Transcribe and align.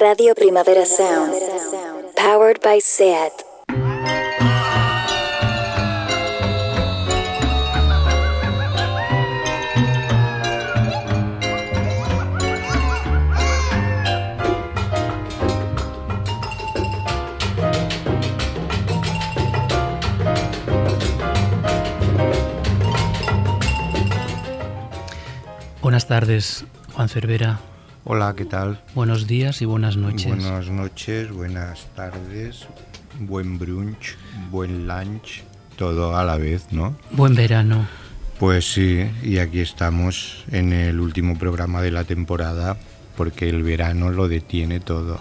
Radio 0.00 0.32
Primavera 0.32 0.86
Sound. 0.86 1.34
Powered 2.14 2.60
by 2.62 2.78
SEAT. 2.80 3.32
Buenas 25.82 26.06
tardes, 26.06 26.64
Juan 26.94 27.08
Cervera. 27.08 27.67
Hola, 28.10 28.34
¿qué 28.34 28.46
tal? 28.46 28.80
Buenos 28.94 29.26
días 29.26 29.60
y 29.60 29.66
buenas 29.66 29.98
noches. 29.98 30.28
Buenas 30.28 30.70
noches, 30.70 31.30
buenas 31.30 31.88
tardes, 31.94 32.66
buen 33.20 33.58
brunch, 33.58 34.16
buen 34.50 34.88
lunch, 34.88 35.42
todo 35.76 36.16
a 36.16 36.24
la 36.24 36.38
vez, 36.38 36.68
¿no? 36.70 36.96
Buen 37.10 37.34
verano. 37.34 37.86
Pues 38.38 38.72
sí, 38.72 39.04
y 39.22 39.36
aquí 39.36 39.60
estamos 39.60 40.42
en 40.50 40.72
el 40.72 41.00
último 41.00 41.36
programa 41.36 41.82
de 41.82 41.90
la 41.90 42.04
temporada 42.04 42.78
porque 43.14 43.50
el 43.50 43.62
verano 43.62 44.10
lo 44.10 44.26
detiene 44.26 44.80
todo. 44.80 45.20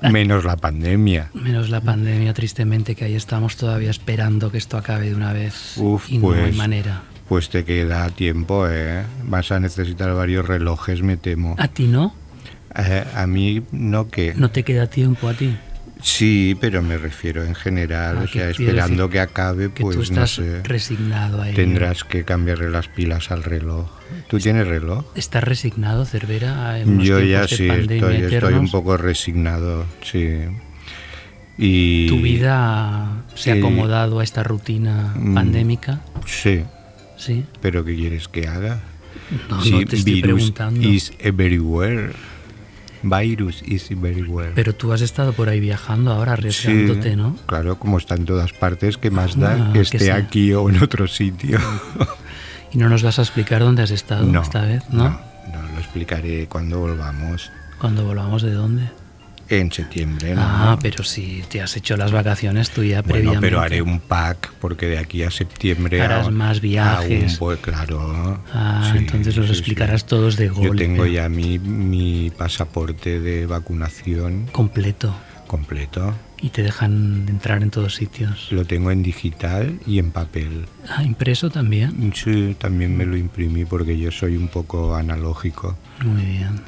Menos 0.00 0.46
la 0.46 0.56
pandemia. 0.56 1.30
Menos 1.34 1.68
la 1.68 1.82
pandemia, 1.82 2.32
tristemente, 2.32 2.94
que 2.94 3.04
ahí 3.04 3.14
estamos 3.14 3.56
todavía 3.56 3.90
esperando 3.90 4.50
que 4.50 4.56
esto 4.56 4.78
acabe 4.78 5.10
de 5.10 5.14
una 5.14 5.34
vez. 5.34 5.76
Uf, 5.76 6.10
y 6.10 6.16
no 6.16 6.32
hay 6.32 6.40
pues- 6.40 6.56
manera. 6.56 7.02
Pues 7.30 7.48
te 7.48 7.64
queda 7.64 8.10
tiempo, 8.10 8.66
¿eh? 8.68 9.04
Vas 9.22 9.52
a 9.52 9.60
necesitar 9.60 10.12
varios 10.14 10.44
relojes, 10.48 11.00
me 11.02 11.16
temo. 11.16 11.54
¿A 11.58 11.68
ti 11.68 11.86
no? 11.86 12.12
Eh, 12.76 13.04
a 13.14 13.24
mí 13.28 13.62
no 13.70 14.08
que... 14.08 14.34
¿No 14.36 14.50
te 14.50 14.64
queda 14.64 14.88
tiempo 14.88 15.28
a 15.28 15.34
ti? 15.34 15.56
Sí, 16.02 16.56
pero 16.60 16.82
me 16.82 16.98
refiero 16.98 17.44
en 17.44 17.54
general, 17.54 18.18
Ah, 18.18 18.24
o 18.24 18.26
sea, 18.26 18.50
esperando 18.50 19.08
que 19.10 19.20
acabe, 19.20 19.70
Que 19.70 19.82
tú 19.84 19.90
pues 19.92 19.96
no 20.10 20.24
estás 20.24 20.32
sé. 20.32 20.62
resignado 20.64 21.40
a 21.40 21.46
ello. 21.48 21.54
Tendrás 21.56 22.02
que 22.02 22.24
cambiarle 22.24 22.68
las 22.68 22.88
pilas 22.88 23.30
al 23.30 23.44
reloj. 23.44 23.88
¿Tú 24.28 24.40
tienes 24.40 24.66
reloj? 24.66 25.04
¿Estás 25.14 25.44
resignado, 25.44 26.04
Cervera? 26.06 26.82
Yo 26.84 27.20
ya 27.20 27.46
sí, 27.46 27.68
estoy, 27.68 28.24
estoy 28.24 28.54
un 28.54 28.68
poco 28.72 28.96
resignado, 28.96 29.84
sí. 30.02 30.40
Y 31.58 32.08
¿Tu 32.08 32.16
vida 32.22 33.22
se 33.36 33.52
ha 33.52 33.54
acomodado 33.54 34.18
a 34.18 34.24
esta 34.24 34.42
rutina 34.42 35.12
Mm. 35.16 35.34
pandémica? 35.34 36.00
Sí, 36.26 36.64
Sí. 37.20 37.44
pero 37.60 37.84
¿qué 37.84 37.94
quieres 37.94 38.26
que 38.28 38.48
haga? 38.48 38.80
No, 39.48 39.62
Si 39.62 39.70
no 39.72 39.84
te 39.84 39.96
estoy 39.96 40.14
virus 40.14 40.34
preguntando. 40.50 40.80
is 40.88 41.12
everywhere. 41.18 42.12
Virus 43.02 43.62
is 43.66 43.90
everywhere. 43.90 44.52
Pero 44.54 44.74
tú 44.74 44.92
has 44.92 45.00
estado 45.00 45.32
por 45.32 45.48
ahí 45.48 45.58
viajando 45.60 46.12
ahora, 46.12 46.32
arriesgándote, 46.34 47.10
Sí, 47.10 47.16
¿no? 47.16 47.36
Claro, 47.46 47.78
como 47.78 47.98
está 47.98 48.14
en 48.14 48.24
todas 48.26 48.52
partes, 48.52 48.98
¿qué 48.98 49.10
más 49.10 49.38
da 49.38 49.52
Ah, 49.52 49.66
que 49.72 49.78
que 49.78 49.80
esté 49.80 49.98
sí. 50.00 50.10
aquí 50.10 50.52
o 50.54 50.68
en 50.68 50.82
otro 50.82 51.06
sitio? 51.08 51.58
¿Y 52.72 52.78
no 52.78 52.88
nos 52.88 53.02
vas 53.02 53.18
a 53.18 53.22
explicar 53.22 53.60
dónde 53.62 53.82
has 53.82 53.90
estado 53.90 54.26
no, 54.26 54.42
esta 54.42 54.62
vez? 54.62 54.82
¿no? 54.90 55.04
no, 55.04 55.10
no, 55.62 55.72
lo 55.72 55.78
explicaré 55.78 56.46
cuando 56.46 56.78
volvamos. 56.80 57.50
Cuando 57.78 58.04
volvamos 58.04 58.42
de 58.42 58.52
dónde. 58.52 58.90
En 59.50 59.72
septiembre, 59.72 60.34
¿no? 60.36 60.40
Ah, 60.42 60.78
pero 60.80 61.02
si 61.02 61.42
te 61.50 61.60
has 61.60 61.76
hecho 61.76 61.96
las 61.96 62.12
vacaciones 62.12 62.70
tú 62.70 62.84
ya 62.84 63.02
Bueno, 63.02 63.12
previamente. 63.14 63.40
pero 63.46 63.60
haré 63.60 63.82
un 63.82 63.98
pack 63.98 64.52
porque 64.60 64.86
de 64.86 64.98
aquí 64.98 65.24
a 65.24 65.30
septiembre 65.32 66.00
Harás 66.00 66.26
aún- 66.26 66.36
más 66.36 66.60
viajes. 66.60 67.32
aún, 67.32 67.36
pues 67.38 67.58
claro. 67.58 68.42
Ah, 68.52 68.88
Sí, 68.92 68.98
entonces 68.98 69.36
los 69.36 69.46
sí, 69.46 69.52
explicarás 69.52 70.02
sí. 70.02 70.06
todos 70.06 70.36
de 70.36 70.48
golpe. 70.50 70.68
Yo 70.68 70.74
tengo 70.76 71.04
ya 71.04 71.28
mi, 71.28 71.58
mi 71.58 72.30
pasaporte 72.30 73.18
de 73.20 73.46
vacunación 73.46 74.46
Completo. 74.52 75.14
completo. 75.48 76.14
Y 76.42 76.50
te 76.50 76.62
dejan 76.62 77.26
entrar 77.28 77.62
en 77.62 77.70
todos 77.70 77.96
sitios. 77.96 78.48
Lo 78.52 78.64
tengo 78.64 78.90
en 78.92 79.02
digital 79.02 79.78
y 79.86 79.98
en 79.98 80.10
papel. 80.12 80.66
Ah, 80.88 81.02
impreso 81.02 81.50
también. 81.50 82.12
Sí, 82.14 82.56
también 82.58 82.96
me 82.96 83.04
lo 83.04 83.16
imprimí 83.16 83.64
porque 83.66 83.98
yo 83.98 84.10
soy 84.12 84.36
un 84.36 84.48
poco 84.48 84.94
analógico. 84.94 85.76
Muy 86.04 86.22
bien. 86.24 86.60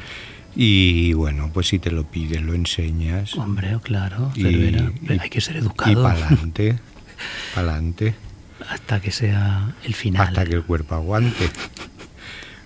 Y 0.55 1.13
bueno, 1.15 1.51
pues 1.53 1.69
si 1.69 1.79
te 1.79 1.91
lo 1.91 2.05
pides, 2.05 2.43
lo 2.43 2.55
enseñas. 2.55 3.35
Hombre, 3.37 3.77
claro, 3.83 4.31
Y- 4.35 4.43
Cervera. 4.43 4.93
y- 5.09 5.19
hay 5.19 5.31
que 5.31 5.41
ser 5.41 5.57
Y 5.57 5.59
educado 5.61 6.03
pa'lante, 6.03 6.79
pa'lante. 7.55 8.15
hasta 8.69 9.01
que 9.01 9.11
sea 9.11 9.75
el 9.85 9.95
final. 9.95 10.27
hasta 10.29 10.45
que 10.45 10.55
el 10.55 10.63
cuerpo 10.63 10.95
aguante. 10.95 11.49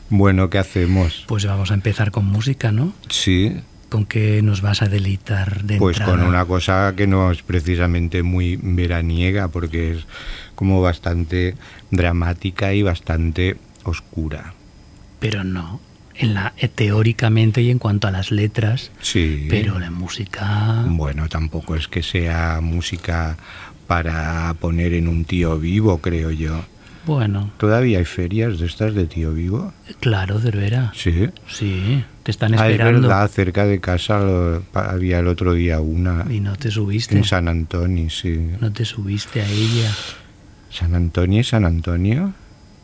Bueno, 0.08 0.50
¿qué 0.50 0.58
hacemos? 0.58 1.24
Pues 1.26 1.46
vamos 1.46 1.70
a 1.70 1.74
empezar 1.74 2.10
con 2.10 2.24
música, 2.26 2.72
¿no? 2.72 2.92
Sí, 3.08 3.60
¿Con 3.88 4.04
qué 4.04 4.42
nos 4.42 4.62
vas 4.62 4.82
a 4.82 4.88
deleitar 4.88 5.62
de 5.62 5.78
pues 5.78 5.96
entrada? 5.98 6.18
con 6.18 6.26
una 6.28 6.44
cosa 6.44 6.92
que 6.96 7.06
no 7.06 7.30
es 7.30 7.42
precisamente 7.42 8.24
muy 8.24 8.58
veraniega, 8.60 9.46
porque 9.46 9.92
es 9.92 10.06
como 10.56 10.82
bastante 10.82 11.54
dramática 11.92 12.74
y 12.74 12.82
bastante 12.82 13.56
oscura. 13.84 14.54
Pero 15.20 15.44
no. 15.44 15.80
En 16.18 16.34
la, 16.34 16.54
eh, 16.58 16.68
teóricamente 16.68 17.60
y 17.62 17.70
en 17.70 17.78
cuanto 17.78 18.08
a 18.08 18.10
las 18.10 18.30
letras, 18.30 18.90
Sí. 19.00 19.46
pero 19.50 19.78
la 19.78 19.90
música... 19.90 20.84
Bueno, 20.88 21.28
tampoco 21.28 21.76
es 21.76 21.88
que 21.88 22.02
sea 22.02 22.60
música 22.62 23.36
para 23.86 24.54
poner 24.60 24.94
en 24.94 25.08
un 25.08 25.24
tío 25.24 25.58
vivo, 25.58 25.98
creo 25.98 26.30
yo. 26.30 26.64
Bueno, 27.06 27.52
¿Todavía 27.58 27.98
hay 27.98 28.04
ferias 28.04 28.58
de 28.58 28.66
estas 28.66 28.92
de 28.94 29.06
tío 29.06 29.32
vivo? 29.32 29.72
claro, 30.00 30.40
Cervera. 30.40 30.90
Sí. 30.96 31.28
Sí, 31.48 32.02
te 32.24 32.32
están 32.32 32.54
Ah, 32.54 32.66
es 32.66 32.72
esperando. 32.72 33.02
verdad, 33.08 33.30
cerca 33.30 33.64
de 33.64 33.78
casa 33.80 34.18
lo- 34.18 34.62
había 34.74 35.20
el 35.20 35.28
otro 35.28 35.52
día 35.52 35.80
una. 35.80 36.24
y 36.28 36.40
no 36.40 36.56
te 36.56 36.70
subiste. 36.72 37.16
En 37.16 37.22
San 37.24 37.46
Antonio, 37.46 38.10
sí. 38.10 38.50
No 38.60 38.72
te 38.72 38.84
subiste 38.84 39.40
a 39.40 39.46
ella. 39.48 39.92
¿San 40.70 40.94
Antonio 40.96 41.40
y 41.40 41.44
San 41.44 41.64
Antonio? 41.64 42.32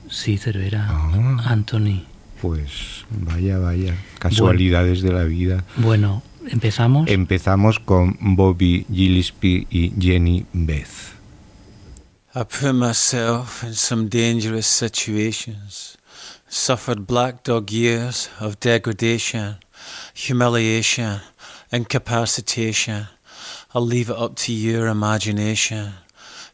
Sí, 0.08 0.38
Cervera. 0.38 0.86
Ah. 0.88 1.36
Anthony. 1.46 2.04
Pues 2.42 3.04
vaya, 3.08 3.56
vaya. 3.58 3.96
Casualidades 4.18 5.00
de 5.00 5.12
la 5.12 5.22
vida. 5.22 5.64
Bueno, 5.76 6.24
empezamos. 6.48 7.08
Empezamos 7.08 7.78
con 7.78 8.18
Bobby 8.20 8.84
Gillespie 8.92 9.68
y 9.70 9.92
Jenny 9.96 10.44
Beth. 10.52 11.14
I 12.34 12.42
put 12.42 12.74
myself 12.74 13.62
in 13.62 13.74
some 13.74 14.08
dangerous 14.08 14.66
situations, 14.66 15.96
suffered 16.48 17.06
black 17.06 17.44
dog 17.44 17.70
years 17.70 18.28
of 18.40 18.58
degradation, 18.58 19.58
humiliation, 20.12 21.20
incapacitation. 21.70 23.06
I'll 23.72 23.86
leave 23.86 24.10
it 24.10 24.16
up 24.16 24.34
to 24.46 24.52
your 24.52 24.88
imagination. 24.88 25.92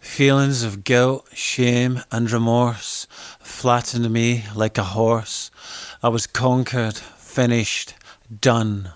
Feelings 0.01 0.63
of 0.63 0.85
guilt, 0.85 1.27
shame, 1.33 2.03
and 2.13 2.31
remorse 2.31 3.07
flattened 3.41 4.11
me 4.11 4.45
like 4.55 4.77
a 4.77 4.85
horse. 4.95 5.51
I 6.01 6.11
was 6.11 6.29
conquered, 6.29 6.97
finished, 6.97 7.95
done. 8.41 8.93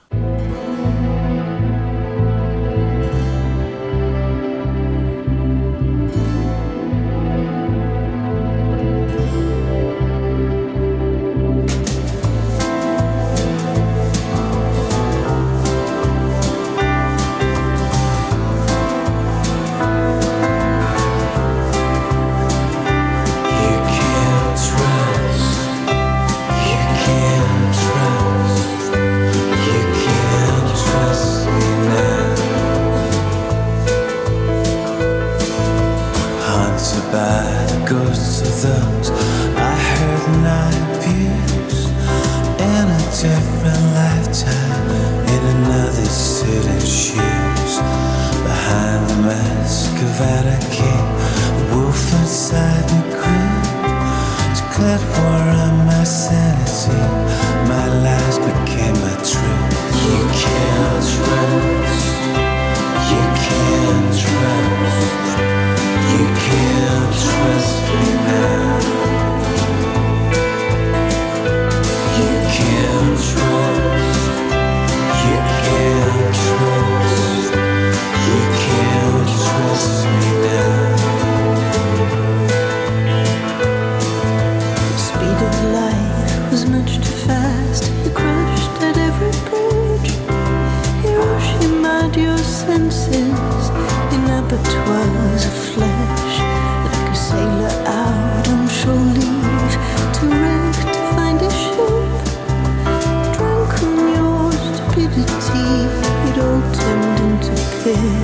nothing. 107.84 108.21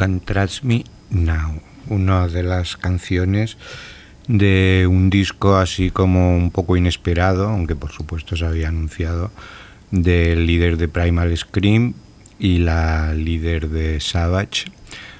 Can 0.00 0.20
Trust 0.20 0.62
Me 0.62 0.82
Now, 1.10 1.60
una 1.88 2.26
de 2.26 2.42
las 2.42 2.78
canciones 2.78 3.58
de 4.28 4.86
un 4.88 5.10
disco 5.10 5.56
así 5.56 5.90
como 5.90 6.34
un 6.38 6.50
poco 6.50 6.78
inesperado, 6.78 7.46
aunque 7.50 7.76
por 7.76 7.92
supuesto 7.92 8.34
se 8.34 8.46
había 8.46 8.68
anunciado, 8.68 9.30
del 9.90 10.46
líder 10.46 10.78
de 10.78 10.88
Primal 10.88 11.36
Scream 11.36 11.92
y 12.38 12.60
la 12.60 13.12
líder 13.12 13.68
de 13.68 14.00
Savage, 14.00 14.72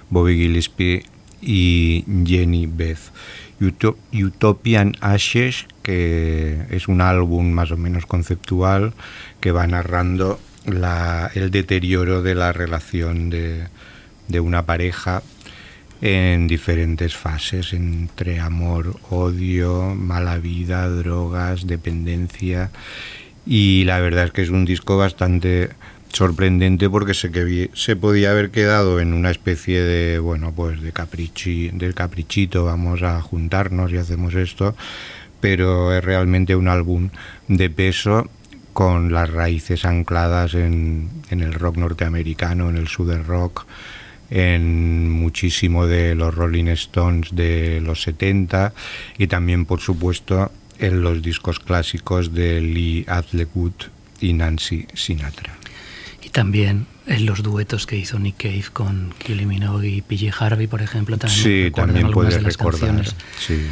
Bobby 0.08 0.36
Gillespie 0.36 1.04
y 1.42 2.06
Jenny 2.26 2.64
Beth. 2.66 3.12
Uto- 3.60 3.98
Utopian 4.14 4.96
Ashes, 5.02 5.66
que 5.82 6.64
es 6.70 6.88
un 6.88 7.02
álbum 7.02 7.50
más 7.50 7.70
o 7.70 7.76
menos 7.76 8.06
conceptual 8.06 8.94
que 9.40 9.52
va 9.52 9.66
narrando 9.66 10.40
el 10.64 11.50
deterioro 11.50 12.22
de 12.22 12.34
la 12.34 12.52
relación 12.54 13.28
de, 13.28 13.66
de 14.30 14.40
una 14.40 14.64
pareja 14.64 15.22
en 16.00 16.46
diferentes 16.46 17.16
fases, 17.16 17.72
entre 17.72 18.40
amor, 18.40 18.96
odio, 19.10 19.94
mala 19.94 20.38
vida, 20.38 20.88
drogas, 20.88 21.66
dependencia. 21.66 22.70
Y 23.44 23.84
la 23.84 24.00
verdad 24.00 24.26
es 24.26 24.32
que 24.32 24.42
es 24.42 24.50
un 24.50 24.64
disco 24.64 24.96
bastante 24.96 25.70
sorprendente 26.12 26.88
porque 26.88 27.14
sé 27.14 27.30
que 27.30 27.70
se 27.74 27.96
podía 27.96 28.30
haber 28.30 28.50
quedado 28.50 29.00
en 29.00 29.12
una 29.12 29.30
especie 29.30 29.82
de, 29.82 30.18
bueno, 30.18 30.52
pues 30.52 30.80
de 30.80 30.92
caprichi, 30.92 31.68
del 31.68 31.94
caprichito, 31.94 32.64
vamos 32.64 33.02
a 33.02 33.20
juntarnos 33.20 33.92
y 33.92 33.98
hacemos 33.98 34.34
esto, 34.34 34.74
pero 35.40 35.94
es 35.94 36.02
realmente 36.02 36.56
un 36.56 36.68
álbum 36.68 37.10
de 37.48 37.70
peso 37.70 38.28
con 38.72 39.12
las 39.12 39.30
raíces 39.30 39.84
ancladas 39.84 40.54
en, 40.54 41.10
en 41.30 41.40
el 41.40 41.52
rock 41.54 41.76
norteamericano, 41.76 42.70
en 42.70 42.76
el 42.76 42.88
southern 42.88 43.24
rock, 43.24 43.66
en 44.30 45.10
muchísimo 45.10 45.86
de 45.86 46.14
los 46.14 46.34
Rolling 46.34 46.66
Stones 46.68 47.34
de 47.34 47.80
los 47.82 48.02
70 48.02 48.72
y 49.18 49.26
también, 49.26 49.66
por 49.66 49.80
supuesto, 49.80 50.52
en 50.78 51.02
los 51.02 51.20
discos 51.22 51.58
clásicos 51.58 52.32
de 52.32 52.60
Lee 52.60 53.04
Atwood 53.08 53.72
y 54.20 54.32
Nancy 54.32 54.86
Sinatra. 54.94 55.54
Y 56.22 56.28
también 56.30 56.86
en 57.06 57.26
los 57.26 57.42
duetos 57.42 57.86
que 57.86 57.96
hizo 57.96 58.18
Nick 58.18 58.36
Cave 58.36 58.64
con 58.72 59.12
Kylie 59.18 59.46
Minogue 59.46 59.88
y 59.88 60.02
PJ 60.02 60.30
Harvey, 60.38 60.66
por 60.66 60.80
ejemplo, 60.82 61.18
también 61.18 61.42
Sí, 61.42 61.70
también 61.74 62.06
algunas 62.06 62.14
puedes 62.14 62.34
de 62.36 62.42
las 62.42 62.56
recordar. 62.56 62.80
canciones. 62.80 63.16
Sí. 63.38 63.66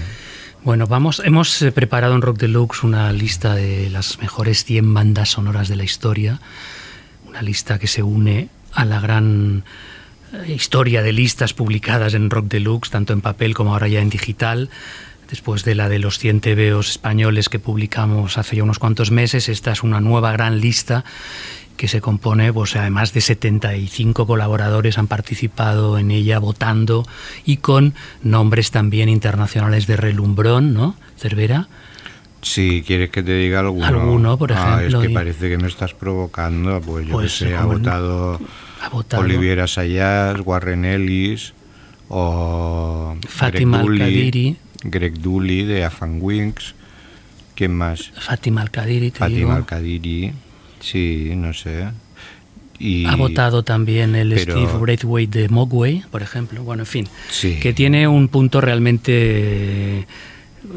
Bueno, 0.65 0.87
vamos, 0.89 1.23
hemos 1.25 1.63
eh, 1.63 1.71
preparado 1.71 2.15
en 2.15 2.23
Rock 2.23 2.39
Deluxe 2.39 2.83
una 2.83 3.13
lista 3.13 3.55
de 3.55 3.89
las 3.91 4.19
mejores 4.19 4.65
100 4.65 4.93
bandas 4.93 5.31
sonoras 5.31 5.69
de 5.69 5.77
la 5.77 5.85
historia, 5.85 6.41
una 7.29 7.43
lista 7.43 7.79
que 7.79 7.87
se 7.87 8.03
une 8.03 8.49
a 8.73 8.85
la 8.85 8.99
gran 9.01 9.65
historia 10.47 11.03
de 11.03 11.13
listas 11.13 11.55
publicadas 11.55 12.15
en 12.15 12.31
Rock 12.31 12.47
Deluxe, 12.49 12.91
tanto 12.91 13.13
en 13.13 13.21
papel 13.21 13.55
como 13.55 13.73
ahora 13.73 13.89
ya 13.89 14.01
en 14.01 14.11
digital. 14.11 14.71
Después 15.31 15.65
de 15.65 15.75
la 15.75 15.89
de 15.91 15.99
los 15.99 16.19
100 16.19 16.41
TVOs 16.41 16.89
españoles 16.91 17.49
que 17.51 17.59
publicamos 17.59 18.39
hace 18.39 18.57
ya 18.57 18.63
unos 18.63 18.79
cuantos 18.79 19.11
meses, 19.11 19.49
esta 19.51 19.73
es 19.73 19.83
una 19.83 20.01
nueva 20.01 20.33
gran 20.33 20.61
lista 20.61 21.05
que 21.77 21.87
se 21.87 22.01
compone, 22.01 22.53
pues 22.53 22.75
además 22.77 23.13
de 23.13 23.21
75 23.21 24.27
colaboradores 24.27 24.99
han 24.99 25.07
participado 25.07 25.99
en 25.99 26.11
ella 26.11 26.39
votando 26.41 27.07
y 27.45 27.59
con 27.59 27.95
nombres 28.23 28.71
también 28.73 29.09
internacionales 29.09 29.87
de 29.87 29.97
relumbrón, 29.97 30.75
¿no? 30.75 30.97
Cervera. 31.19 31.69
Si 32.43 32.83
quieres 32.87 33.11
que 33.11 33.23
te 33.23 33.35
diga 33.35 33.61
alguno. 33.61 33.87
Alguno, 33.87 34.39
por 34.39 34.53
Ah, 34.55 34.79
ejemplo, 34.79 35.01
es 35.03 35.07
que 35.07 35.11
y- 35.13 35.15
parece 35.15 35.49
que 35.51 35.59
me 35.59 35.69
estás 35.69 35.93
provocando. 35.95 36.81
Pues 36.81 37.07
yo 37.07 37.13
Pues, 37.13 37.33
que 37.39 37.47
sé, 37.51 37.57
ha 37.57 37.65
votado, 37.65 38.41
ha 38.81 38.89
votado. 38.89 39.23
Olivier 39.23 39.61
Assayas, 39.61 40.41
Warren 40.45 40.85
Ellis 40.85 41.53
o 42.09 43.17
Fátima 43.29 43.81
Al-Qadiri. 43.81 44.57
Greg 44.85 45.19
Dooley 45.21 45.65
de 45.65 45.85
Afan 45.85 46.19
Wings. 46.21 46.75
¿Quién 47.55 47.75
más? 47.75 48.13
Fátima 48.19 48.63
Al-Qadiri, 48.63 49.11
te 49.11 49.19
Fátima 49.19 49.37
digo. 49.39 49.53
Al-Qadiri. 49.53 50.33
Sí, 50.81 51.33
no 51.37 51.53
sé. 51.53 51.89
Y, 52.79 53.05
Ha 53.07 53.17
votado 53.17 53.65
también 53.65 54.15
el 54.15 54.29
pero- 54.35 54.53
Steve 54.65 54.79
Braithwaite 54.81 55.41
de 55.41 55.49
Mogwai, 55.49 56.05
por 56.13 56.23
ejemplo. 56.23 56.63
Bueno, 56.63 56.83
en 56.83 56.87
fin, 56.87 57.09
Sí. 57.31 57.59
que 57.61 57.73
tiene 57.73 58.07
un 58.07 58.29
punto 58.29 58.61
realmente 58.61 59.13
eh, 60.03 60.07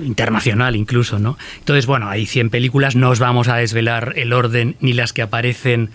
internacional 0.03 0.75
incluso, 0.75 1.19
¿no? 1.19 1.37
Entonces, 1.59 1.85
bueno, 1.85 2.09
hay 2.09 2.25
100 2.25 2.49
películas, 2.49 2.95
no 2.95 3.09
os 3.11 3.19
vamos 3.19 3.47
a 3.49 3.57
desvelar 3.57 4.13
el 4.15 4.33
orden 4.33 4.75
ni 4.79 4.93
las 4.93 5.13
que 5.13 5.21
aparecen 5.21 5.91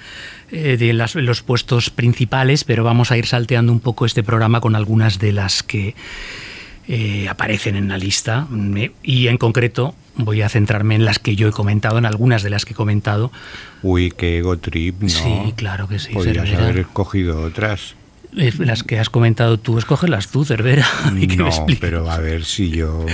eh, 0.50 0.76
de 0.76 0.92
las- 0.92 1.14
los 1.16 1.42
puestos 1.42 1.90
principales, 1.90 2.64
pero 2.64 2.84
vamos 2.84 3.10
a 3.10 3.16
ir 3.18 3.26
salteando 3.26 3.72
un 3.72 3.80
poco 3.80 4.06
este 4.06 4.22
programa 4.22 4.60
con 4.60 4.76
algunas 4.76 5.18
de 5.18 5.32
las 5.32 5.62
que 5.62 5.94
eh, 6.88 7.26
aparecen 7.28 7.74
en 7.74 7.88
la 7.88 7.98
lista 7.98 8.46
Me- 8.48 8.92
y 9.02 9.26
en 9.26 9.38
concreto 9.38 9.94
voy 10.14 10.42
a 10.42 10.48
centrarme 10.48 10.94
en 10.94 11.04
las 11.04 11.18
que 11.18 11.34
yo 11.34 11.48
he 11.48 11.52
comentado, 11.52 11.98
en 11.98 12.06
algunas 12.06 12.42
de 12.44 12.50
las 12.50 12.64
que 12.64 12.74
he 12.74 12.76
comentado. 12.76 13.32
Uy, 13.82 14.12
qué 14.16 14.38
ego 14.38 14.56
trip, 14.58 15.02
¿no? 15.02 15.08
Sí, 15.08 15.52
claro 15.56 15.88
que 15.88 15.98
sí, 15.98 16.12
Podrías 16.12 16.44
Cervera. 16.48 16.64
haber 16.64 16.78
escogido 16.78 17.42
otras. 17.42 17.96
Eh, 18.36 18.52
Las 18.58 18.82
que 18.84 18.98
has 19.00 19.10
comentado 19.10 19.58
tú, 19.58 19.78
escógelas 19.78 20.28
tú, 20.28 20.44
Cervera. 20.44 20.86
y 21.16 21.26
que 21.26 21.36
me 21.36 21.42
no, 21.42 21.46
expliques. 21.48 21.80
pero 21.80 22.08
a 22.10 22.18
ver 22.18 22.44
si 22.44 22.70
yo 22.70 23.04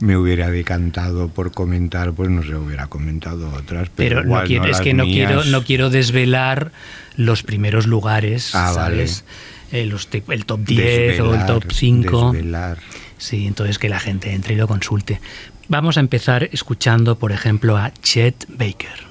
me 0.00 0.16
hubiera 0.16 0.50
decantado 0.50 1.28
por 1.28 1.52
comentar, 1.52 2.12
pues 2.12 2.30
no 2.30 2.42
se 2.42 2.54
hubiera 2.56 2.86
comentado 2.88 3.48
otras. 3.52 3.88
Pero, 3.94 4.22
Pero 4.22 4.24
no 4.24 4.42
quiero, 4.44 4.64
es 4.64 4.70
Las 4.72 4.80
que 4.80 4.94
no 4.94 5.04
quiero, 5.04 5.44
no 5.44 5.62
quiero 5.64 5.90
desvelar 5.90 6.72
los 7.16 7.42
primeros 7.42 7.86
lugares, 7.86 8.54
Ah, 8.54 8.72
¿sabes? 8.74 9.24
Eh, 9.72 9.86
los 9.86 10.08
te- 10.08 10.22
el 10.30 10.46
top 10.46 10.60
10 10.64 11.20
o 11.20 11.34
el 11.34 11.46
top 11.46 11.64
5. 11.70 12.32
desvelar. 12.32 12.78
Sí, 13.18 13.46
entonces 13.46 13.78
que 13.78 13.88
la 13.88 14.00
gente 14.00 14.32
entre 14.32 14.54
y 14.54 14.56
lo 14.56 14.66
consulte. 14.66 15.20
Vamos 15.68 15.96
a 15.98 16.00
empezar 16.00 16.48
escuchando, 16.52 17.18
por 17.18 17.30
ejemplo, 17.32 17.76
a 17.76 17.92
Chet 18.02 18.46
Baker. 18.48 19.09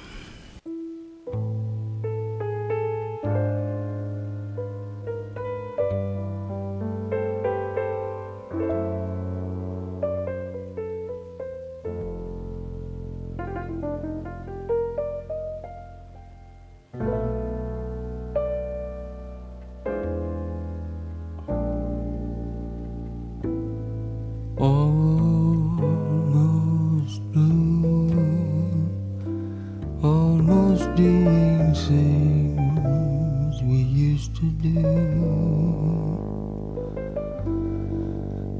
Doing 30.96 31.74
things 31.74 33.62
we 33.62 33.76
used 33.76 34.34
to 34.36 34.50
do. 34.62 34.82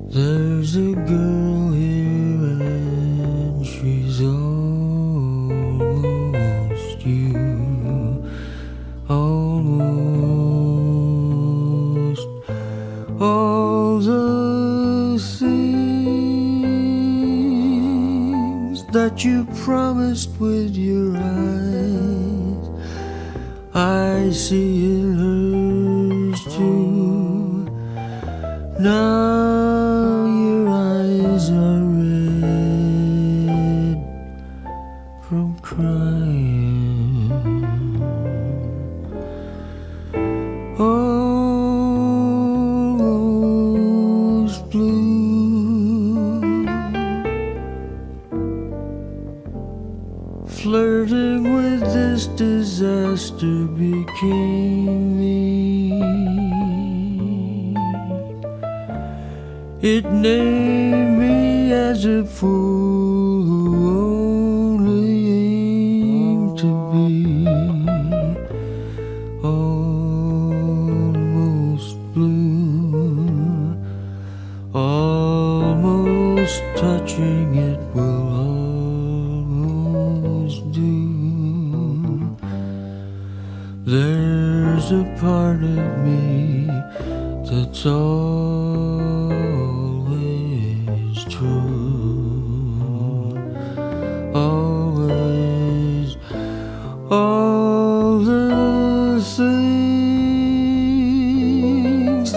There's 0.08 0.76
a 0.76 0.92
girl 1.08 1.39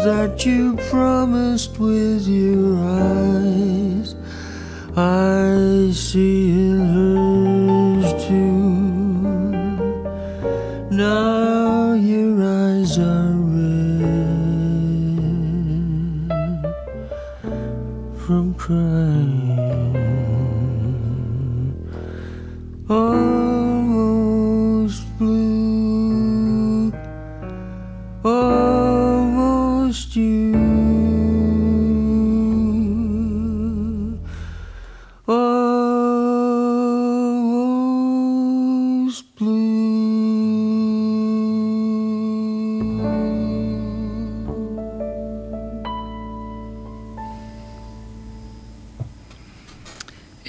that 0.04 0.46
you 0.46 0.76
promised 0.90 1.80
with 1.80 2.28
your 2.28 2.76
eyes, 2.84 4.16
I 4.98 5.92
see 5.94 6.52
in 6.52 6.63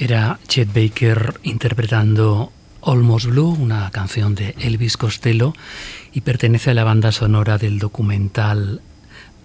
Era 0.04 0.38
Chet 0.48 0.68
Baker 0.68 1.40
interpretando 1.44 2.52
Almost 2.82 3.24
Blue, 3.28 3.56
una 3.58 3.90
canción 3.90 4.34
de 4.34 4.54
Elvis 4.58 4.98
Costello, 4.98 5.54
y 6.12 6.20
pertenece 6.20 6.72
a 6.72 6.74
la 6.74 6.84
banda 6.84 7.10
sonora 7.10 7.56
del 7.56 7.78
documental 7.78 8.82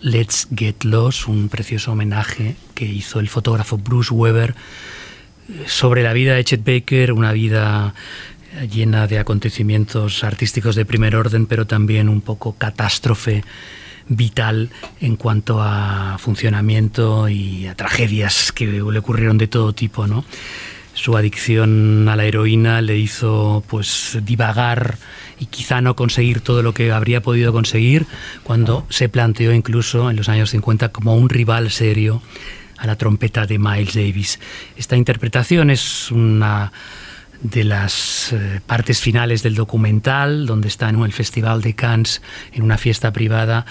Let's 0.02 0.50
Get 0.54 0.84
Lost, 0.84 1.30
un 1.30 1.48
precioso 1.48 1.94
homenaje 1.94 2.58
que 2.76 2.84
hizo 2.84 3.22
el 3.22 3.30
fotógrafo 3.30 3.78
Bruce 3.78 4.14
Weber 4.14 4.54
sobre 5.66 6.04
la 6.04 6.12
vida 6.12 6.36
de 6.36 6.44
Chet 6.44 6.66
Baker, 6.66 7.14
una 7.14 7.32
vida 7.32 7.94
llena 8.70 9.08
de 9.08 9.18
acontecimientos 9.18 10.26
artísticos 10.26 10.76
de 10.76 10.84
primer 10.84 11.16
orden, 11.16 11.46
pero 11.46 11.68
también 11.68 12.10
un 12.10 12.20
poco 12.20 12.52
catástrofe 12.58 13.46
vital 14.10 14.70
en 15.00 15.16
cuanto 15.16 15.62
a 15.62 16.18
funcionamiento 16.20 17.30
y 17.30 17.68
a 17.68 17.76
tragedias 17.76 18.52
que 18.52 18.66
le 18.66 19.00
ocurrieron 19.00 19.38
de 19.38 19.48
todo 19.48 19.74
tipo, 19.74 20.08
¿no? 20.08 20.26
Su 20.94 21.16
adicción 21.16 22.10
a 22.10 22.16
la 22.18 22.26
heroína 22.26 22.82
le 22.82 22.98
hizo 22.98 23.64
pues 23.68 24.18
divagar 24.24 24.98
y 25.40 25.46
quizá 25.46 25.80
no 25.80 25.96
conseguir 25.96 26.42
todo 26.42 26.62
lo 26.62 26.74
que 26.74 26.92
habría 26.92 27.22
podido 27.22 27.54
conseguir 27.54 28.06
cuando 28.44 28.86
se 28.90 29.08
planteó 29.08 29.54
incluso 29.54 30.10
en 30.10 30.18
los 30.18 30.28
años 30.28 30.50
50 30.50 30.90
como 30.90 31.16
un 31.16 31.30
rival 31.30 31.72
serio 31.72 32.22
a 32.78 32.88
la 32.88 32.98
trompeta 32.98 33.46
de 33.46 33.60
Miles 33.60 33.94
Davis. 33.94 34.40
Esta 34.76 34.98
interpretación 34.98 35.70
es 35.70 36.12
una 36.12 36.72
de 37.42 37.64
las 37.64 38.34
eh, 38.34 38.62
partes 38.66 39.00
finales 39.00 39.44
del 39.44 39.56
documental, 39.56 40.46
donde 40.46 40.68
está 40.68 40.90
en 40.90 41.00
el 41.02 41.14
Festival 41.14 41.62
de 41.62 41.74
Cannes, 41.74 42.22
en 42.52 42.64
una 42.64 42.78
fiesta 42.78 43.12
privada, 43.14 43.66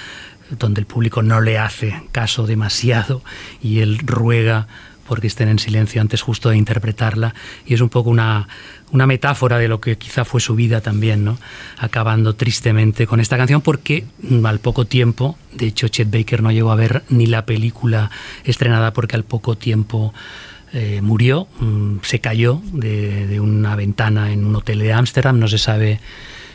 donde 0.51 0.81
el 0.81 0.87
público 0.87 1.23
no 1.23 1.41
le 1.41 1.59
hace 1.59 2.03
caso 2.13 2.47
demasiado 2.47 3.23
y 3.61 3.81
él 3.81 3.99
ruega 3.99 4.67
porque 5.07 5.27
estén 5.27 5.49
en 5.49 5.59
silencio 5.59 6.03
antes 6.03 6.21
justo 6.21 6.51
de 6.51 6.57
interpretarla 6.57 7.35
y 7.67 7.75
es 7.75 7.81
un 7.81 7.89
poco 7.89 8.11
una, 8.11 8.47
una 8.93 9.07
metáfora 9.07 9.59
de 9.59 9.67
lo 9.67 9.81
que 9.81 9.97
quizá 9.97 10.25
fue 10.25 10.41
su 10.41 10.55
vida 10.55 10.83
también, 10.83 11.25
¿no? 11.25 11.39
Acabando 11.79 12.35
tristemente 12.35 13.07
con 13.07 13.19
esta 13.19 13.39
canción 13.39 13.63
porque 13.63 14.05
al 14.45 14.59
poco 14.61 14.85
tiempo, 14.85 15.39
de 15.55 15.67
hecho 15.67 15.89
Chet 15.89 16.11
Baker 16.11 16.43
no 16.43 16.53
llegó 16.53 16.71
a 16.71 16.77
ver 16.77 17.05
ni 17.09 17.27
la 17.27 17.47
película 17.47 18.11
estrenada 18.45 18.93
porque 18.93 19.17
al 19.17 19.25
poco 19.25 19.57
tiempo 19.57 20.13
eh, 20.73 21.01
murió, 21.03 21.49
mm, 21.61 21.99
se 22.03 22.21
cayó 22.21 22.61
de, 22.73 23.41
una 23.41 23.75
ventana 23.77 24.33
en 24.33 24.45
un 24.45 24.55
hotel 24.57 24.81
de 24.81 24.93
Ámsterdam, 24.93 25.39
no 25.39 25.49
se 25.49 25.59
sabe 25.59 26.01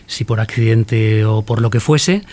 si 0.05 0.23
por 0.23 0.39
accidente 0.39 1.25
o 1.25 1.41
por 1.43 1.61
lo 1.61 1.69
que 1.69 1.79
fuese, 1.79 2.23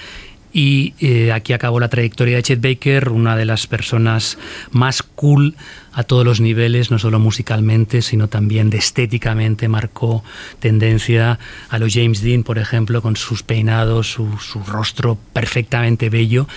Y 0.53 0.95
eh, 0.99 1.31
aquí 1.31 1.53
acabó 1.53 1.79
la 1.79 1.89
trayectoria 1.89 2.35
de 2.35 2.43
Chet 2.43 2.61
Baker, 2.61 3.11
una 3.11 3.37
de 3.37 3.45
las 3.45 3.69
personas 3.69 4.37
más 4.73 5.05
cool 5.05 5.55
a 5.93 6.03
todos 6.03 6.25
los 6.25 6.41
niveles, 6.41 6.91
no 6.91 6.99
solo 6.99 7.21
musicalmente, 7.21 8.03
sino 8.03 8.27
también 8.27 8.73
estéticamente. 8.73 9.69
Marcó 9.69 10.25
tendencia 10.59 11.39
a 11.69 11.79
los 11.79 11.95
James 11.95 12.21
Dean, 12.21 12.43
por 12.43 12.59
ejemplo, 12.59 13.01
con 13.01 13.15
sus 13.15 13.45
peinados, 13.45 14.09
su 14.09 14.65
rostro 14.67 15.17
perfectamente 15.33 16.11
bello. 16.11 16.49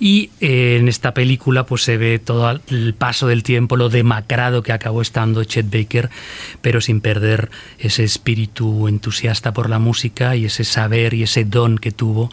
Y 0.00 0.30
eh, 0.40 0.76
en 0.78 0.88
esta 0.88 1.12
película 1.12 1.66
pues 1.66 1.82
se 1.82 1.96
ve 1.96 2.18
todo 2.18 2.60
el 2.68 2.94
paso 2.94 3.26
del 3.26 3.42
tiempo, 3.42 3.76
lo 3.76 3.88
demacrado 3.88 4.62
que 4.62 4.72
acabó 4.72 5.02
estando 5.02 5.42
Chet 5.42 5.66
Baker, 5.70 6.08
pero 6.60 6.80
sin 6.80 7.00
perder 7.00 7.50
ese 7.78 8.04
espíritu 8.04 8.86
entusiasta 8.86 9.52
por 9.52 9.68
la 9.68 9.80
música 9.80 10.36
y 10.36 10.44
ese 10.44 10.64
saber 10.64 11.14
y 11.14 11.24
ese 11.24 11.44
don 11.44 11.78
que 11.78 11.90
tuvo 11.90 12.30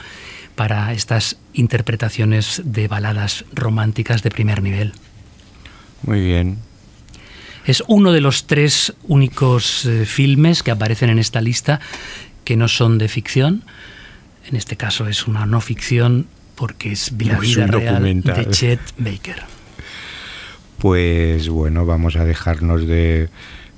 para 0.55 0.93
estas 0.93 1.37
interpretaciones 1.53 2.61
de 2.65 2.87
baladas 2.87 3.45
románticas 3.53 4.21
de 4.21 4.29
primer 4.29 4.61
nivel. 4.61 4.93
Muy 6.03 6.21
bien. 6.21 6.59
Es 7.65 7.83
uno 7.87 8.11
de 8.11 8.21
los 8.21 8.45
tres 8.45 8.93
únicos 9.03 9.85
eh, 9.85 10.05
filmes 10.05 10.61
que 10.61 10.69
aparecen 10.69 11.09
en 11.09 11.17
esta 11.17 11.41
lista 11.41 11.79
que 12.43 12.55
no 12.55 12.67
son 12.67 12.99
de 12.99 13.07
ficción. 13.07 13.63
En 14.47 14.55
este 14.55 14.77
caso 14.77 15.07
es 15.07 15.25
una 15.25 15.47
no 15.47 15.61
ficción 15.61 16.27
porque 16.55 16.91
es 16.91 17.11
la 17.11 17.39
vida 17.39 17.67
real 17.67 18.21
de 18.21 18.49
Chet 18.49 18.79
Baker. 18.97 19.43
Pues 20.79 21.49
bueno, 21.49 21.85
vamos 21.85 22.15
a 22.15 22.25
dejarnos 22.25 22.87
de 22.87 23.29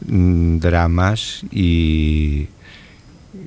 mm, 0.05 0.59
dramas 0.59 1.43
y 1.51 2.47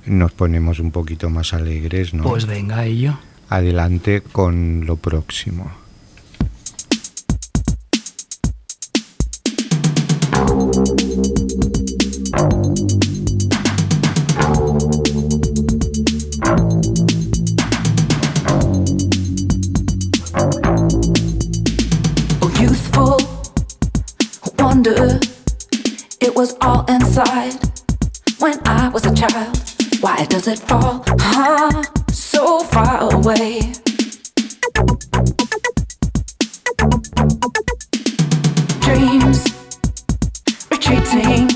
nos 0.07 0.33
ponemos 0.33 0.79
un 0.79 0.91
poquito 0.91 1.31
más 1.31 1.53
alegres, 1.53 2.15
¿no? 2.15 2.25
Pues 2.25 2.47
venga, 2.47 2.85
ello. 2.85 3.19
Adelante 3.49 4.23
con 4.23 4.87
lo 4.87 4.97
próximo. 4.97 5.71
Oh, 12.33 13.10
was 26.41 26.57
all 26.63 26.87
inside 26.87 27.53
when 28.39 28.59
I 28.67 28.89
was 28.89 29.05
a 29.05 29.15
child. 29.15 29.59
Why 30.01 30.25
does 30.25 30.49
it 30.49 30.59
fall, 30.59 31.05
huh, 31.07 31.83
so 32.11 32.61
far 32.61 33.13
away? 33.13 33.61
Dreams 38.81 39.45
retreating, 40.71 41.50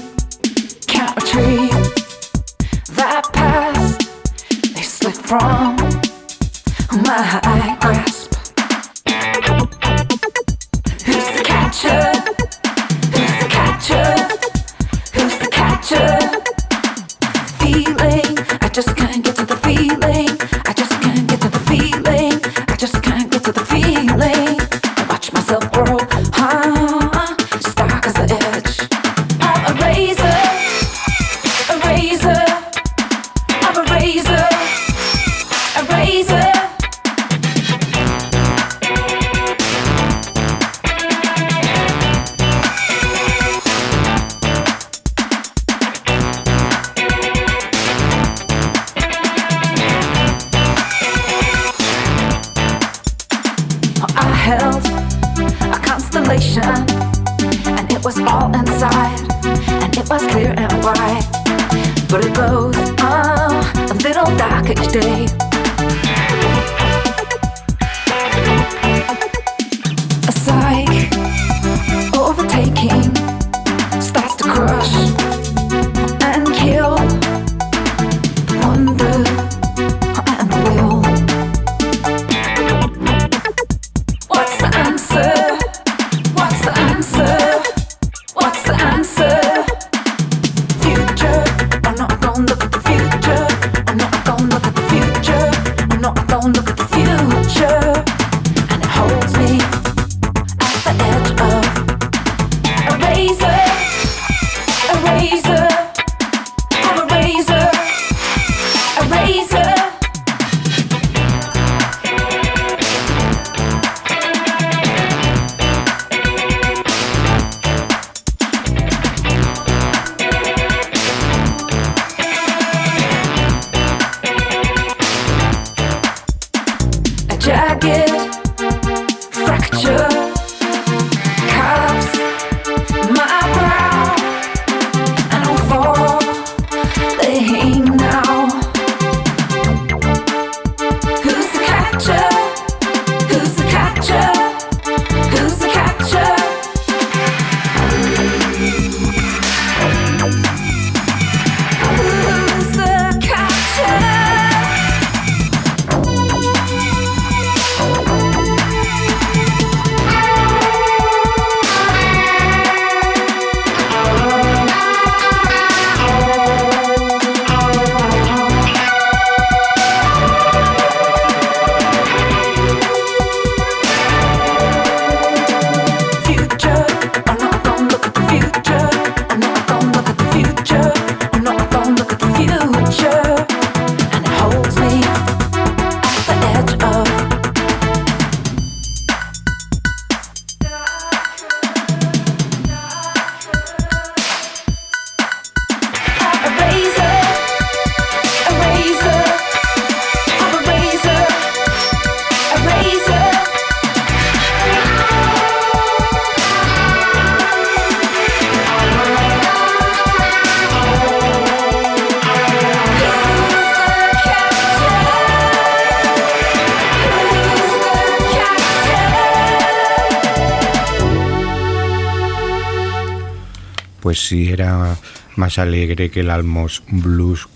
pues 224.04 224.26
sí 224.26 224.50
era 224.50 224.98
más 225.36 225.58
alegre 225.58 226.10
que 226.10 226.20
el 226.20 226.28
Almos 226.28 226.82
Blues 226.88 227.48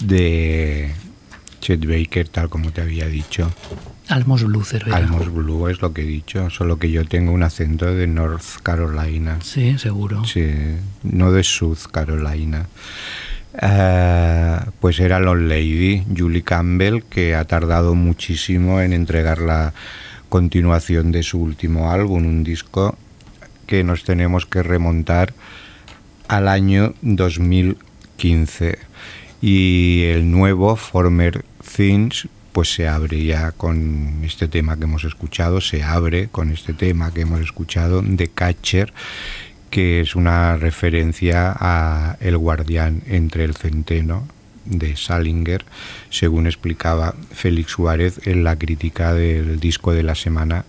de 0.00 0.92
Chet 1.60 1.86
Baker, 1.86 2.28
tal 2.28 2.48
como 2.48 2.72
te 2.72 2.80
había 2.80 3.06
dicho. 3.06 3.48
Almos 4.08 4.42
Blue 4.42 4.64
Cervera. 4.64 4.96
Almos 4.96 5.32
Blue 5.32 5.68
es 5.68 5.80
lo 5.80 5.92
que 5.92 6.02
he 6.02 6.04
dicho, 6.04 6.50
solo 6.50 6.80
que 6.80 6.90
yo 6.90 7.04
tengo 7.04 7.30
un 7.30 7.44
acento 7.44 7.94
de 7.94 8.08
North 8.08 8.60
Carolina. 8.64 9.38
Sí, 9.40 9.78
seguro. 9.78 10.24
Sí, 10.24 10.50
no 11.04 11.30
de 11.30 11.44
South 11.44 11.86
Carolina. 11.92 12.66
Eh, 13.62 14.58
pues 14.80 14.98
era 14.98 15.20
Lon 15.20 15.48
Lady, 15.48 16.02
Julie 16.12 16.42
Campbell, 16.42 17.04
que 17.08 17.36
ha 17.36 17.44
tardado 17.44 17.94
muchísimo 17.94 18.80
en 18.80 18.92
entregar 18.92 19.38
la 19.38 19.72
continuación 20.28 21.12
de 21.12 21.22
su 21.22 21.40
último 21.40 21.92
álbum, 21.92 22.26
un 22.26 22.42
disco 22.42 22.98
nos 23.82 24.04
tenemos 24.04 24.44
que 24.44 24.62
remontar 24.62 25.32
al 26.28 26.48
año 26.48 26.94
2015. 27.00 28.78
Y 29.40 30.04
el 30.04 30.30
nuevo 30.30 30.76
Former 30.76 31.44
Things 31.76 32.28
pues 32.52 32.74
se 32.74 32.86
abre 32.86 33.24
ya 33.24 33.52
con 33.52 34.20
este 34.24 34.46
tema 34.46 34.76
que 34.76 34.84
hemos 34.84 35.04
escuchado, 35.04 35.60
se 35.60 35.82
abre 35.82 36.28
con 36.28 36.52
este 36.52 36.74
tema 36.74 37.12
que 37.12 37.22
hemos 37.22 37.40
escuchado 37.40 38.02
de 38.02 38.28
Catcher, 38.28 38.92
que 39.70 40.02
es 40.02 40.14
una 40.14 40.58
referencia 40.58 41.56
a 41.58 42.18
El 42.20 42.36
guardián 42.36 43.02
entre 43.06 43.44
el 43.44 43.56
centeno 43.56 44.28
de 44.66 44.96
Salinger, 44.96 45.64
según 46.10 46.46
explicaba 46.46 47.14
Félix 47.32 47.72
Suárez 47.72 48.20
en 48.26 48.44
la 48.44 48.56
crítica 48.56 49.14
del 49.14 49.58
disco 49.58 49.92
de 49.92 50.02
la 50.02 50.14
semana 50.14 50.66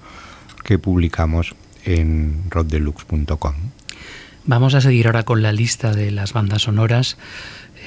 que 0.64 0.80
publicamos 0.80 1.54
en 1.86 2.44
roddeluxe.com. 2.50 3.54
Vamos 4.46 4.74
a 4.74 4.82
seguir 4.82 5.08
ahora 5.08 5.24
con 5.24 5.42
la 5.42 5.54
lista 5.54 5.94
de 5.94 6.12
las 6.12 6.34
bandas 6.34 6.64
sonoras. 6.64 7.18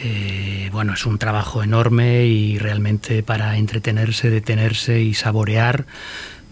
Eh, 0.02 0.70
bueno, 0.72 0.94
es 0.94 1.06
un 1.06 1.18
trabajo 1.18 1.62
enorme 1.62 2.26
y 2.26 2.58
realmente 2.58 3.22
para 3.22 3.56
entretenerse, 3.56 4.30
detenerse 4.30 5.00
y 5.00 5.14
saborear 5.14 5.86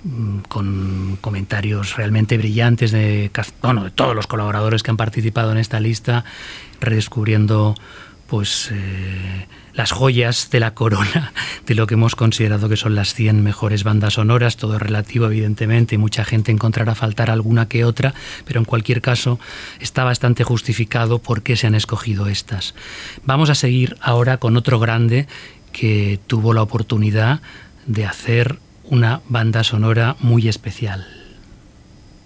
mm, 0.05 0.41
con 0.49 1.19
comentarios 1.21 1.97
realmente 1.97 2.39
brillantes 2.39 2.91
de, 2.91 3.31
de 3.31 3.91
todos 3.95 4.15
los 4.15 4.27
colaboradores 4.27 4.83
que 4.83 4.91
han 4.91 4.97
participado 4.97 5.53
en 5.53 5.59
esta 5.59 5.81
lista, 5.81 6.25
redescubriendo 6.81 7.75
pues 8.27 8.71
eh, 8.73 9.47
las 9.75 9.93
joyas 9.93 10.51
de 10.51 10.61
la 10.61 10.75
corona 10.75 11.33
de 11.67 11.75
lo 11.75 11.87
que 11.87 11.95
hemos 11.95 12.15
considerado 12.15 12.69
que 12.69 12.77
son 12.77 12.95
las 12.95 13.15
100 13.15 13.43
mejores 13.43 13.85
bandas 13.85 14.15
sonoras, 14.15 14.57
todo 14.57 14.79
relativo 14.79 15.27
evidentemente 15.27 15.97
y 15.97 15.99
mucha 15.99 16.25
gente 16.25 16.53
encontrará 16.53 16.95
faltar 16.95 17.31
alguna 17.31 17.69
que 17.69 17.85
otra, 17.85 18.15
pero 18.45 18.61
en 18.61 18.65
cualquier 18.65 19.01
caso 19.01 19.39
está 19.81 20.05
bastante 20.05 20.45
justificado 20.45 21.19
por 21.19 21.43
qué 21.43 21.57
se 21.57 21.67
han 21.67 21.75
escogido 21.75 22.29
estas. 22.29 22.75
Vamos 23.25 23.51
a 23.51 23.55
seguir 23.55 23.97
ahora 24.01 24.37
con 24.37 24.57
otro 24.57 24.79
grande 24.79 25.27
que 25.73 26.21
tuvo 26.27 26.55
la 26.55 26.63
oportunidad 26.63 27.41
de 27.87 28.07
hacer 28.07 28.59
una 28.85 29.23
banda 29.29 29.65
sonora 29.65 30.17
muy 30.21 30.49
especial. 30.49 31.07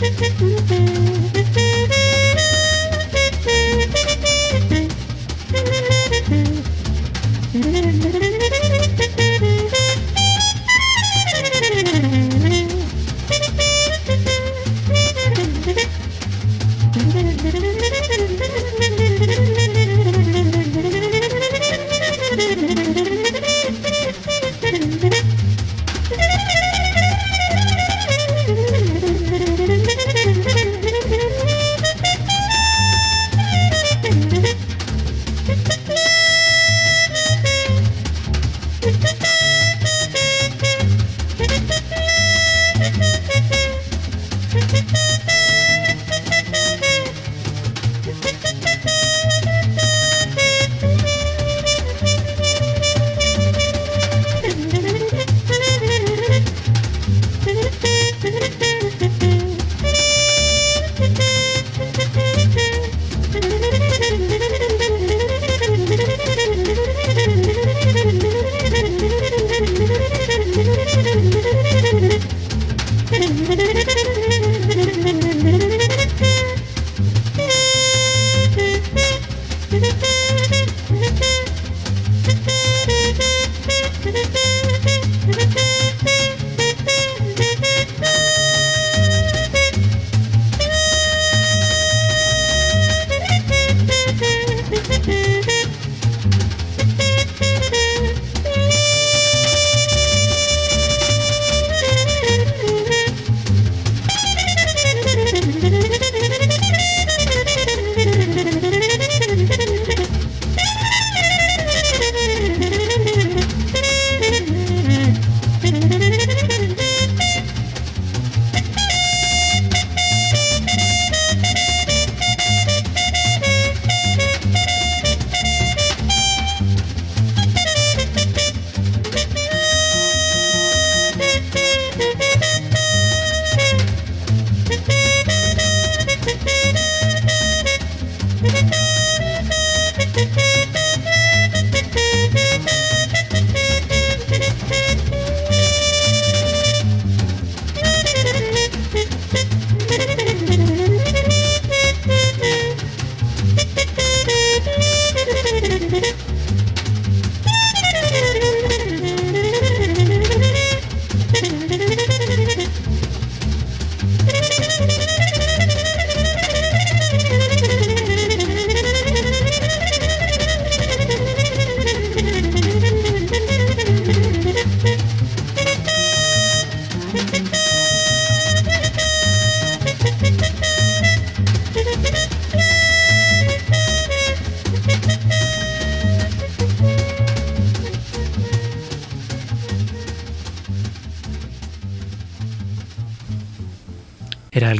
Thank 0.00 0.40
you. 1.08 1.09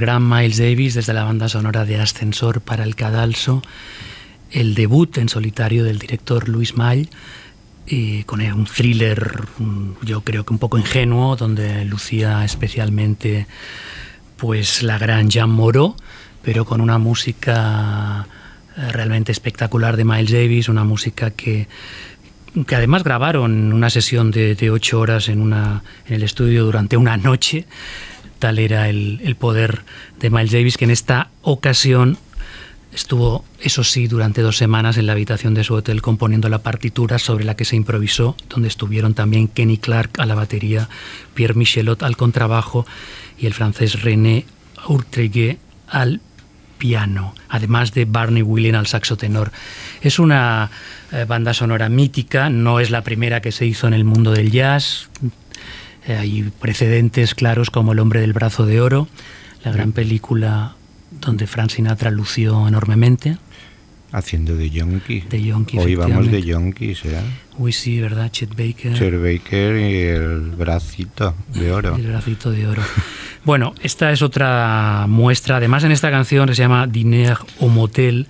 Gran 0.00 0.28
Miles 0.28 0.58
Davis 0.58 0.94
desde 0.94 1.12
la 1.12 1.24
banda 1.24 1.48
sonora 1.48 1.84
de 1.84 2.00
Ascensor 2.00 2.60
para 2.60 2.82
el 2.84 2.96
Cadalso, 2.96 3.62
el 4.50 4.74
debut 4.74 5.18
en 5.18 5.28
solitario 5.28 5.84
del 5.84 5.98
director 5.98 6.48
Luis 6.48 6.76
Mall, 6.76 7.08
y 7.86 8.24
con 8.24 8.40
un 8.40 8.64
thriller, 8.64 9.42
yo 10.02 10.22
creo 10.22 10.44
que 10.44 10.52
un 10.52 10.58
poco 10.58 10.78
ingenuo, 10.78 11.36
donde 11.36 11.84
lucía 11.84 12.44
especialmente 12.44 13.46
pues 14.36 14.82
la 14.82 14.96
gran 14.96 15.28
Jean 15.28 15.50
Moreau, 15.50 15.96
pero 16.42 16.64
con 16.64 16.80
una 16.80 16.98
música 16.98 18.26
eh, 18.76 18.92
realmente 18.92 19.32
espectacular 19.32 19.96
de 19.96 20.04
Miles 20.04 20.30
Davis, 20.30 20.68
una 20.68 20.84
música 20.84 21.30
que, 21.30 21.68
que 22.66 22.74
además 22.74 23.04
grabaron 23.04 23.72
una 23.72 23.90
sesión 23.90 24.30
de, 24.30 24.54
de 24.54 24.70
ocho 24.70 25.00
horas 25.00 25.28
en, 25.28 25.42
una, 25.42 25.82
en 26.06 26.14
el 26.14 26.22
estudio 26.22 26.64
durante 26.64 26.96
una 26.96 27.16
noche. 27.16 27.66
Tal 28.40 28.58
era 28.58 28.88
el, 28.88 29.20
el 29.22 29.36
poder 29.36 29.82
de 30.18 30.30
Miles 30.30 30.50
Davis 30.50 30.76
que 30.76 30.86
en 30.86 30.90
esta 30.90 31.28
ocasión 31.42 32.18
estuvo, 32.92 33.44
eso 33.60 33.84
sí, 33.84 34.08
durante 34.08 34.42
dos 34.42 34.56
semanas 34.56 34.96
en 34.96 35.06
la 35.06 35.12
habitación 35.12 35.54
de 35.54 35.64
su 35.64 35.74
hotel 35.74 36.02
componiendo 36.02 36.48
la 36.48 36.58
partitura 36.58 37.18
sobre 37.18 37.44
la 37.44 37.54
que 37.54 37.64
se 37.64 37.76
improvisó, 37.76 38.36
donde 38.48 38.68
estuvieron 38.68 39.14
también 39.14 39.48
Kenny 39.48 39.78
Clark 39.78 40.18
a 40.18 40.26
la 40.26 40.34
batería, 40.34 40.88
Pierre 41.34 41.54
Michelot 41.54 42.02
al 42.02 42.16
contrabajo 42.16 42.86
y 43.38 43.46
el 43.46 43.54
francés 43.54 44.02
René 44.02 44.46
Urtreguet 44.88 45.58
al 45.86 46.20
piano, 46.78 47.34
además 47.48 47.92
de 47.92 48.06
Barney 48.06 48.42
William 48.42 48.76
al 48.76 48.86
saxo 48.86 49.16
tenor. 49.16 49.52
Es 50.00 50.18
una 50.18 50.70
eh, 51.12 51.26
banda 51.28 51.52
sonora 51.52 51.88
mítica, 51.88 52.48
no 52.48 52.80
es 52.80 52.90
la 52.90 53.02
primera 53.02 53.42
que 53.42 53.52
se 53.52 53.66
hizo 53.66 53.86
en 53.86 53.92
el 53.92 54.04
mundo 54.04 54.32
del 54.32 54.50
jazz. 54.50 55.10
Hay 56.16 56.50
precedentes 56.60 57.34
claros 57.34 57.70
como 57.70 57.92
El 57.92 57.98
hombre 57.98 58.20
del 58.20 58.32
brazo 58.32 58.66
de 58.66 58.80
oro, 58.80 59.08
la 59.64 59.72
gran 59.72 59.92
película 59.92 60.74
donde 61.10 61.46
Frank 61.46 61.70
Sinatra 61.70 62.10
lució 62.10 62.66
enormemente. 62.66 63.36
Haciendo 64.12 64.56
de 64.56 64.70
Yonki. 64.70 65.20
De 65.20 65.42
Yonki, 65.42 65.78
Hoy 65.78 65.94
vamos 65.94 66.30
de. 66.30 66.42
Yonkis, 66.42 67.04
¿eh? 67.04 67.20
Uy, 67.58 67.72
sí, 67.72 68.00
¿verdad? 68.00 68.30
Chet 68.30 68.50
Baker. 68.50 68.94
Cher 68.94 69.18
Baker 69.18 69.76
y 69.76 69.98
el 70.00 70.50
bracito 70.50 71.34
de 71.54 71.70
oro. 71.70 71.94
El 71.94 72.08
bracito 72.08 72.50
de 72.50 72.66
oro. 72.66 72.82
Bueno, 73.42 73.74
esta 73.82 74.12
es 74.12 74.20
otra 74.20 75.06
muestra. 75.08 75.56
Además, 75.56 75.82
en 75.84 75.92
esta 75.92 76.10
canción 76.10 76.46
que 76.46 76.54
se 76.54 76.60
llama 76.60 76.86
Diner 76.86 77.38
o 77.58 77.68
Motel, 77.68 78.28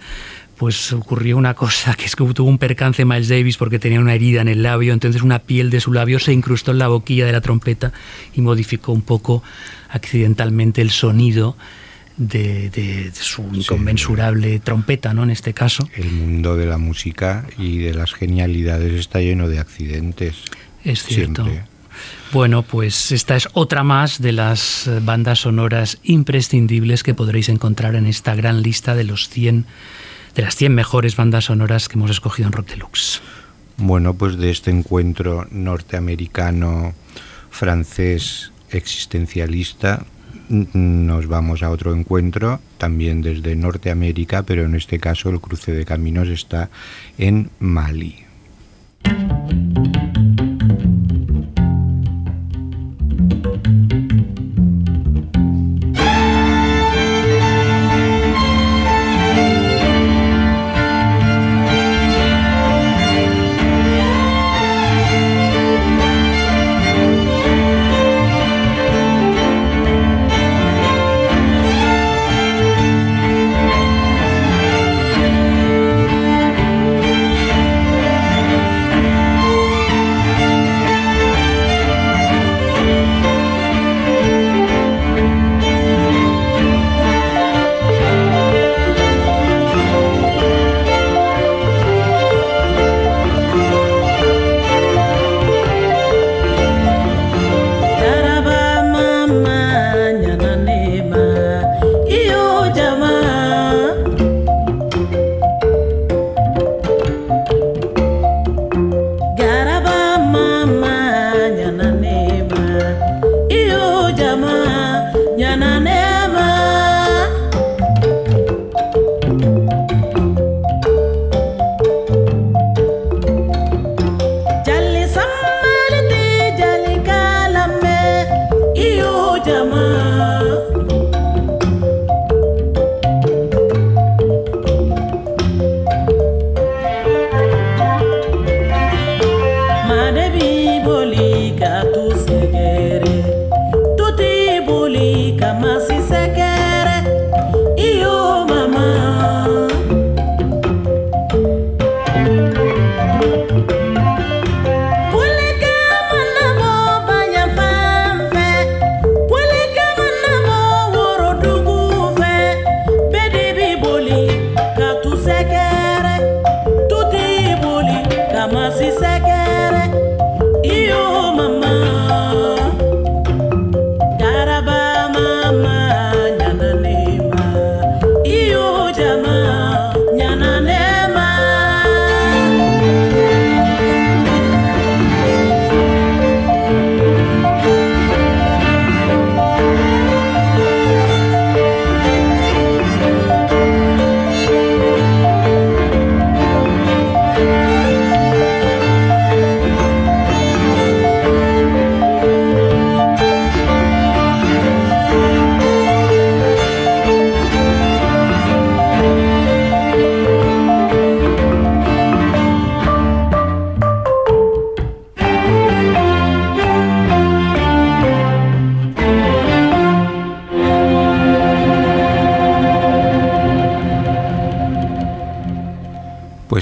pues 0.60 0.92
ocurrió 0.92 1.38
una 1.38 1.54
cosa, 1.54 1.94
que 1.94 2.04
es 2.04 2.14
que 2.14 2.22
tuvo 2.34 2.50
un 2.50 2.58
percance 2.58 3.02
Miles 3.06 3.28
Davis 3.28 3.56
porque 3.56 3.78
tenía 3.78 3.98
una 3.98 4.12
herida 4.12 4.42
en 4.42 4.48
el 4.48 4.62
labio, 4.62 4.92
entonces 4.92 5.22
una 5.22 5.38
piel 5.38 5.70
de 5.70 5.80
su 5.80 5.90
labio 5.90 6.18
se 6.18 6.34
incrustó 6.34 6.72
en 6.72 6.78
la 6.78 6.88
boquilla 6.88 7.24
de 7.24 7.32
la 7.32 7.40
trompeta 7.40 7.94
y 8.34 8.42
modificó 8.42 8.92
un 8.92 9.00
poco 9.00 9.42
accidentalmente 9.88 10.82
el 10.82 10.90
sonido 10.90 11.56
de, 12.18 12.68
de- 12.68 13.04
de 13.04 13.12
su 13.14 13.42
inconmensurable 13.54 14.58
trompeta, 14.60 15.14
¿no? 15.14 15.22
En 15.22 15.30
este 15.30 15.54
caso. 15.54 15.88
El 15.94 16.10
mundo 16.12 16.54
de 16.56 16.66
la 16.66 16.76
música 16.76 17.46
y 17.56 17.78
de 17.78 17.94
las 17.94 18.12
genialidades 18.12 18.92
está 18.92 19.20
lleno 19.20 19.48
de 19.48 19.60
accidentes. 19.60 20.36
Es 20.84 21.02
cierto. 21.04 21.44
Siempre. 21.44 21.64
Bueno, 22.32 22.62
pues 22.64 23.12
esta 23.12 23.34
es 23.34 23.48
otra 23.54 23.82
más 23.82 24.20
de 24.20 24.32
las 24.32 24.90
bandas 25.02 25.38
sonoras 25.40 25.98
imprescindibles 26.02 27.02
que 27.02 27.14
podréis 27.14 27.48
encontrar 27.48 27.94
en 27.94 28.04
esta 28.04 28.34
gran 28.34 28.62
lista 28.62 28.94
de 28.94 29.04
los 29.04 29.30
100 29.30 29.64
de 30.34 30.42
las 30.42 30.56
100 30.56 30.74
mejores 30.74 31.16
bandas 31.16 31.46
sonoras 31.46 31.88
que 31.88 31.98
hemos 31.98 32.10
escogido 32.10 32.48
en 32.48 32.52
Rock 32.52 32.70
Deluxe. 32.70 33.20
Bueno, 33.76 34.14
pues 34.14 34.36
de 34.36 34.50
este 34.50 34.70
encuentro 34.70 35.46
norteamericano, 35.50 36.94
francés, 37.50 38.52
existencialista, 38.70 40.04
nos 40.48 41.26
vamos 41.26 41.62
a 41.62 41.70
otro 41.70 41.94
encuentro, 41.94 42.60
también 42.76 43.22
desde 43.22 43.56
Norteamérica, 43.56 44.42
pero 44.42 44.64
en 44.64 44.74
este 44.74 44.98
caso 44.98 45.30
el 45.30 45.40
cruce 45.40 45.72
de 45.72 45.84
caminos 45.84 46.28
está 46.28 46.70
en 47.18 47.50
Mali. 47.58 48.29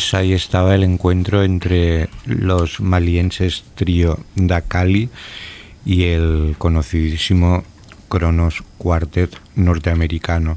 Pues 0.09 0.23
ahí 0.23 0.33
estaba 0.33 0.75
el 0.75 0.85
encuentro 0.85 1.42
entre 1.42 2.09
los 2.25 2.81
malienses 2.81 3.64
trío 3.75 4.18
Dakali 4.37 5.11
y 5.85 6.05
el 6.05 6.55
conocidísimo 6.57 7.62
Kronos 8.09 8.62
Quartet 8.79 9.37
norteamericano. 9.55 10.57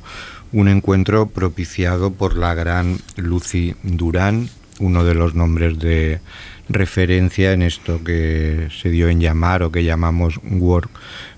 Un 0.54 0.70
encuentro 0.70 1.28
propiciado 1.28 2.14
por 2.14 2.38
la 2.38 2.54
gran 2.54 3.00
Lucy 3.18 3.76
Duran, 3.84 4.48
uno 4.80 5.04
de 5.04 5.16
los 5.16 5.36
nombres 5.36 5.78
de 5.80 6.22
referencia 6.70 7.52
en 7.52 7.64
esto 7.64 8.02
que 8.06 8.70
se 8.82 8.90
dio 8.90 9.10
en 9.10 9.20
llamar 9.20 9.64
o 9.64 9.72
que 9.72 9.84
llamamos 9.84 10.40
work 10.50 10.90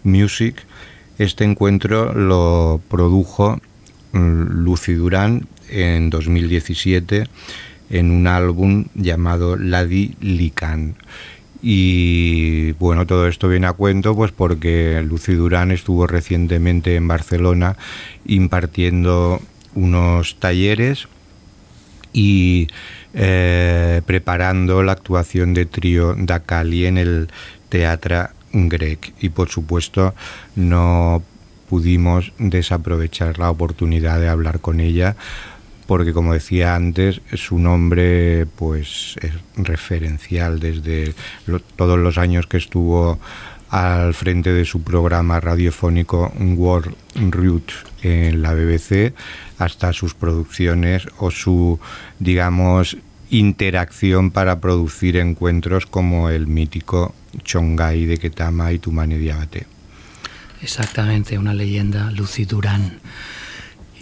music. 0.04 0.64
Este 1.18 1.46
encuentro 1.46 2.14
lo 2.14 2.80
produjo 2.90 3.60
mm, 4.12 4.64
Lucy 4.64 4.94
Duran 4.94 5.48
en 5.70 6.12
2017 6.12 7.24
en 7.90 8.12
un 8.12 8.28
álbum 8.28 8.86
llamado 8.96 9.56
Ladi 9.56 10.16
Lican. 10.22 10.96
Y 11.62 12.74
bueno, 12.74 13.08
todo 13.08 13.28
esto 13.28 13.48
viene 13.48 13.68
a 13.68 13.74
cuento 13.74 14.16
pues 14.16 14.32
porque 14.32 15.02
Lucy 15.08 15.34
Durán 15.34 15.72
estuvo 15.72 16.08
recientemente 16.08 16.96
en 16.96 17.08
Barcelona 17.08 17.78
impartiendo 18.26 19.42
unos 19.74 20.36
talleres 20.40 21.08
y 22.12 22.68
eh, 23.14 24.02
preparando 24.06 24.84
la 24.84 24.92
actuación 24.92 25.54
de 25.54 25.66
trío 25.66 26.16
Dakali 26.18 26.86
en 26.86 26.98
el 26.98 27.30
Teatro 27.70 28.28
Grec. 28.52 29.14
Y 29.22 29.30
por 29.30 29.50
supuesto 29.50 30.14
no 30.56 31.24
pudimos 31.70 32.34
desaprovechar 32.38 33.40
la 33.40 33.50
oportunidad 33.50 34.20
de 34.20 34.30
hablar 34.30 34.60
con 34.60 34.80
ella 34.80 35.16
porque 35.88 36.14
como 36.14 36.34
decía 36.34 36.76
antes 36.76 37.22
su 37.34 37.60
nombre 37.60 38.46
pues 38.46 39.16
es 39.22 39.32
referencial 39.56 40.60
desde 40.60 41.14
todos 41.76 42.00
los 42.00 42.18
años 42.18 42.48
que 42.48 42.58
estuvo 42.58 43.20
al 43.70 44.14
frente 44.14 44.54
de 44.54 44.66
su 44.66 44.84
programa 44.84 45.40
radiofónico 45.40 46.32
World 46.40 46.94
Route 47.16 47.74
en 48.04 48.42
la 48.42 48.54
BBC 48.54 49.14
hasta 49.58 49.94
sus 49.94 50.14
producciones 50.14 51.08
o 51.18 51.32
su 51.32 51.80
digamos 52.20 52.98
interacción 53.30 54.30
para 54.30 54.60
producir 54.60 55.18
encuentros 55.18 55.88
como 55.88 56.30
el 56.30 56.46
mítico 56.46 57.16
Chongai 57.44 58.06
de 58.06 58.20
Ketama 58.20 58.72
y 58.72 58.80
Tumane 58.80 59.18
Diabate. 59.18 59.66
Exactamente, 60.62 61.38
una 61.38 61.54
leyenda, 61.54 62.12
Lucy 62.12 62.46
Durán. 62.46 63.00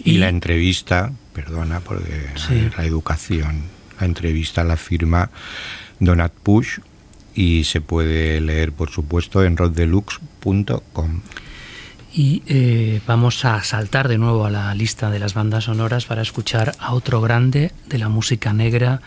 Y, 0.04 0.18
la 0.18 0.28
entrevista, 0.28 1.12
perdona, 1.32 1.80
porque 1.80 2.26
Sí. 2.36 2.68
la 2.76 2.84
educación, 2.84 3.62
la 4.00 4.06
entrevista 4.06 4.64
la 4.64 4.76
firma 4.76 5.30
Donat 6.00 6.32
Push 6.32 6.78
y 7.34 7.64
se 7.64 7.80
puede 7.80 8.40
leer, 8.40 8.72
por 8.72 8.90
supuesto, 8.90 9.44
en 9.44 9.56
roddelux.com. 9.56 11.20
Y 12.14 12.42
eh, 12.46 13.00
vamos 13.06 13.44
a 13.46 13.62
saltar 13.64 14.08
de 14.08 14.18
nuevo 14.18 14.44
a 14.44 14.50
la 14.50 14.74
lista 14.74 15.08
de 15.10 15.18
las 15.18 15.32
bandas 15.32 15.64
sonoras 15.64 16.04
para 16.04 16.20
escuchar 16.20 16.74
a 16.78 16.92
otro 16.92 17.22
grande 17.22 17.72
de 17.88 17.98
la 17.98 18.10
música 18.10 18.52
negra 18.52 19.00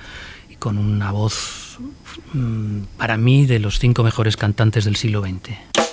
y 0.50 0.56
con 0.56 0.78
una 0.80 1.12
voz, 1.12 1.78
mm, 2.34 2.80
para 2.98 3.18
mí, 3.18 3.46
de 3.46 3.60
los 3.60 3.78
cinco 3.78 4.04
mejores 4.04 4.38
cantantes 4.38 4.86
del 4.86 4.96
siglo 4.96 5.22
XX. 5.22 5.85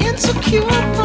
Insecure 0.00 1.01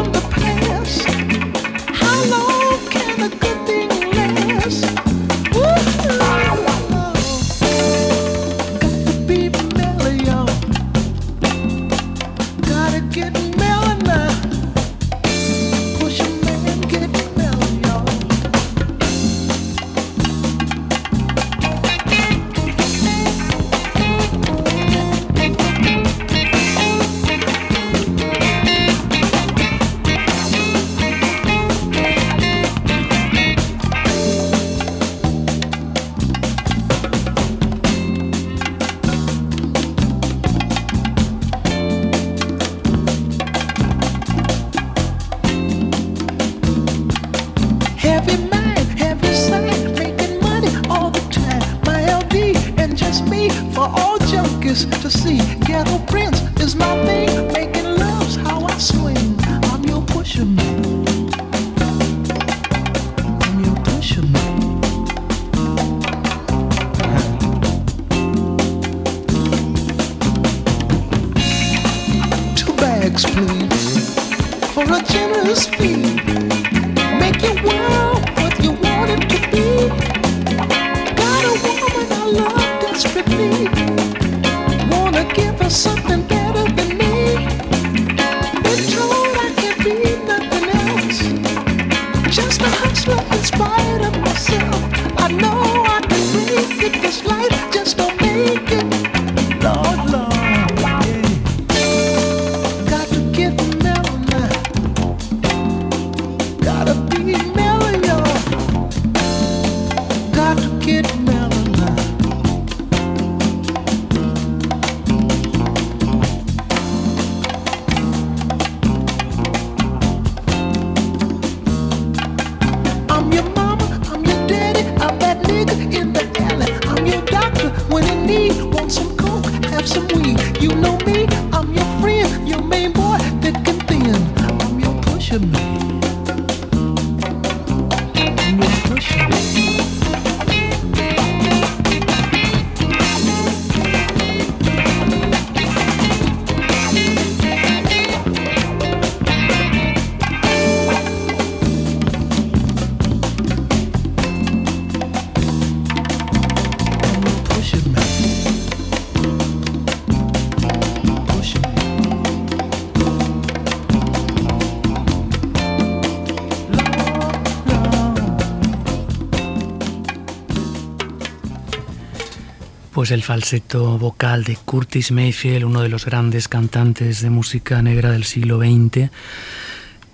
Pues 173.08 173.16
el 173.16 173.22
falseto 173.22 173.96
vocal 173.96 174.44
de 174.44 174.54
Curtis 174.54 175.12
Mayfield, 175.12 175.64
uno 175.64 175.80
de 175.80 175.88
los 175.88 176.04
grandes 176.04 176.46
cantantes 176.46 177.22
de 177.22 177.30
música 177.30 177.80
negra 177.80 178.10
del 178.10 178.24
siglo 178.24 178.58
XX, 178.58 179.08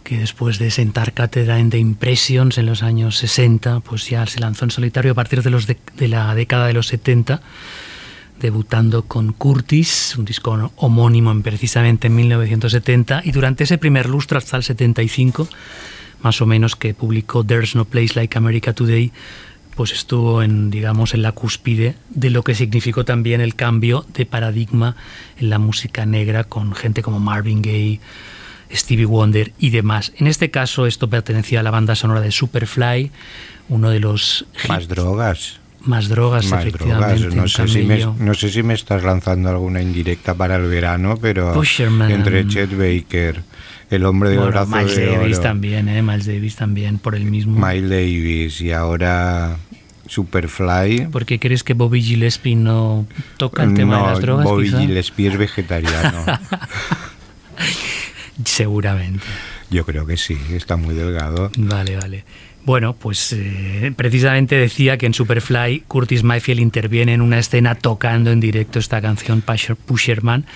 que 0.04 0.18
después 0.18 0.60
de 0.60 0.70
sentar 0.70 1.12
cátedra 1.12 1.58
en 1.58 1.70
The 1.70 1.78
Impressions 1.78 2.56
en 2.56 2.66
los 2.66 2.84
años 2.84 3.16
60, 3.16 3.80
pues 3.80 4.08
ya 4.08 4.24
se 4.26 4.38
lanzó 4.38 4.64
en 4.64 4.70
solitario 4.70 5.10
a 5.10 5.14
partir 5.16 5.42
de, 5.42 5.50
los 5.50 5.66
de, 5.66 5.76
la 6.06 6.36
década 6.36 6.68
de 6.68 6.72
los 6.72 6.86
70, 6.86 7.42
debutando 8.38 9.02
con 9.02 9.32
Curtis, 9.32 10.14
un 10.16 10.24
disco 10.24 10.70
homónimo 10.76 11.32
en 11.32 11.42
precisamente 11.42 12.06
en 12.06 12.14
1970, 12.14 13.22
y 13.24 13.32
durante 13.32 13.64
ese 13.64 13.76
primer 13.76 14.08
lustro 14.08 14.38
hasta 14.38 14.56
el 14.56 14.62
75, 14.62 15.48
más 16.22 16.40
o 16.40 16.46
menos 16.46 16.76
que 16.76 16.94
publicó 16.94 17.42
There's 17.42 17.74
No 17.74 17.86
Place 17.86 18.12
Like 18.14 18.38
America 18.38 18.72
Today, 18.72 19.10
pues 19.74 19.92
estuvo 19.92 20.42
en, 20.42 20.70
digamos, 20.70 21.14
en 21.14 21.22
la 21.22 21.32
cúspide 21.32 21.96
de 22.10 22.30
lo 22.30 22.42
que 22.42 22.54
significó 22.54 23.04
también 23.04 23.40
el 23.40 23.54
cambio 23.56 24.06
de 24.14 24.24
paradigma 24.26 24.96
en 25.38 25.50
la 25.50 25.58
música 25.58 26.06
negra 26.06 26.44
con 26.44 26.74
gente 26.74 27.02
como 27.02 27.18
Marvin 27.20 27.60
Gaye, 27.62 28.00
Stevie 28.72 29.04
Wonder 29.06 29.52
y 29.58 29.70
demás. 29.70 30.12
En 30.16 30.26
este 30.26 30.50
caso, 30.50 30.86
esto 30.86 31.08
pertenecía 31.10 31.60
a 31.60 31.62
la 31.62 31.70
banda 31.70 31.94
sonora 31.94 32.20
de 32.20 32.30
Superfly, 32.30 33.10
uno 33.68 33.90
de 33.90 34.00
los 34.00 34.46
Más 34.68 34.84
hits- 34.84 34.86
drogas. 34.86 35.60
Más 35.84 36.08
drogas, 36.08 36.46
Más 36.46 36.60
efectivamente. 36.64 37.20
drogas. 37.20 37.36
No 37.36 37.48
sé, 37.48 37.68
si 37.68 37.82
me, 37.82 38.04
no 38.04 38.34
sé 38.34 38.50
si 38.50 38.62
me 38.62 38.74
estás 38.74 39.02
lanzando 39.02 39.50
alguna 39.50 39.82
indirecta 39.82 40.34
para 40.34 40.56
el 40.56 40.68
verano, 40.68 41.18
pero 41.20 41.52
Pusherman. 41.52 42.10
entre 42.10 42.46
Chet 42.46 42.70
Baker, 42.70 43.42
el 43.90 44.04
hombre 44.04 44.30
del 44.30 44.38
Bueno, 44.38 44.52
brazo 44.52 44.76
Miles 44.76 44.96
de 44.96 45.06
Davis 45.06 45.36
oro, 45.38 45.42
también, 45.42 45.88
¿eh? 45.88 46.02
Miles 46.02 46.26
Davis 46.26 46.56
también, 46.56 46.98
por 46.98 47.14
el 47.14 47.24
mismo. 47.24 47.64
Miles 47.66 47.90
Davis 47.90 48.60
y 48.60 48.72
ahora 48.72 49.56
Superfly. 50.06 51.08
¿Por 51.10 51.24
qué 51.26 51.38
crees 51.38 51.64
que 51.64 51.74
Bobby 51.74 52.02
Gillespie 52.02 52.56
no 52.56 53.06
toca 53.36 53.64
el 53.64 53.74
tema 53.74 53.98
no, 53.98 54.06
de 54.06 54.10
las 54.12 54.20
drogas? 54.20 54.44
Bobby 54.44 54.64
quizá? 54.64 54.80
Gillespie 54.80 55.28
es 55.28 55.38
vegetariano. 55.38 56.24
Seguramente. 58.44 59.24
Yo 59.70 59.84
creo 59.84 60.06
que 60.06 60.16
sí, 60.16 60.36
está 60.52 60.76
muy 60.76 60.94
delgado. 60.94 61.50
Vale, 61.56 61.96
vale. 61.96 62.24
Bueno, 62.64 62.94
pues 62.94 63.34
eh, 63.34 63.92
precisamente 63.94 64.56
decía 64.56 64.96
que 64.96 65.04
en 65.04 65.12
Superfly 65.12 65.84
Curtis 65.86 66.22
Mayfield 66.22 66.60
interviene 66.60 67.12
en 67.12 67.20
una 67.20 67.38
escena 67.38 67.74
tocando 67.74 68.30
en 68.30 68.40
directo 68.40 68.78
esta 68.78 69.02
canción 69.02 69.42
Pusher, 69.42 69.76
Pusherman. 69.76 70.46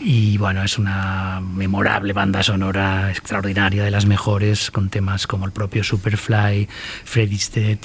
Y 0.00 0.38
bueno, 0.38 0.64
es 0.64 0.76
una 0.76 1.40
memorable 1.40 2.12
banda 2.12 2.42
sonora 2.42 3.12
extraordinaria 3.12 3.84
de 3.84 3.92
las 3.92 4.06
mejores 4.06 4.72
con 4.72 4.88
temas 4.88 5.28
como 5.28 5.46
el 5.46 5.52
propio 5.52 5.84
Superfly, 5.84 6.68
Freddy's 7.04 7.52
Dead, 7.52 7.78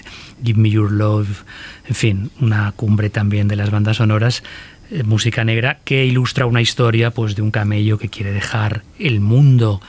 Give 0.44 0.60
Me 0.60 0.72
Your 0.72 0.92
Love, 0.92 1.44
en 1.88 1.96
fin, 1.96 2.32
una 2.40 2.72
cumbre 2.72 3.12
también 3.12 3.48
de 3.48 3.58
las 3.58 3.70
bandas 3.70 3.98
sonoras 3.98 4.44
eh, 4.92 5.04
música 5.04 5.44
negra 5.44 5.80
que 5.84 6.06
ilustra 6.06 6.46
una 6.46 6.62
historia 6.62 7.12
pues 7.12 7.36
de 7.36 7.42
un 7.42 7.52
camello 7.52 7.98
que 7.98 8.10
quiere 8.10 8.32
dejar 8.32 8.84
el 9.00 9.20
mundo 9.20 9.82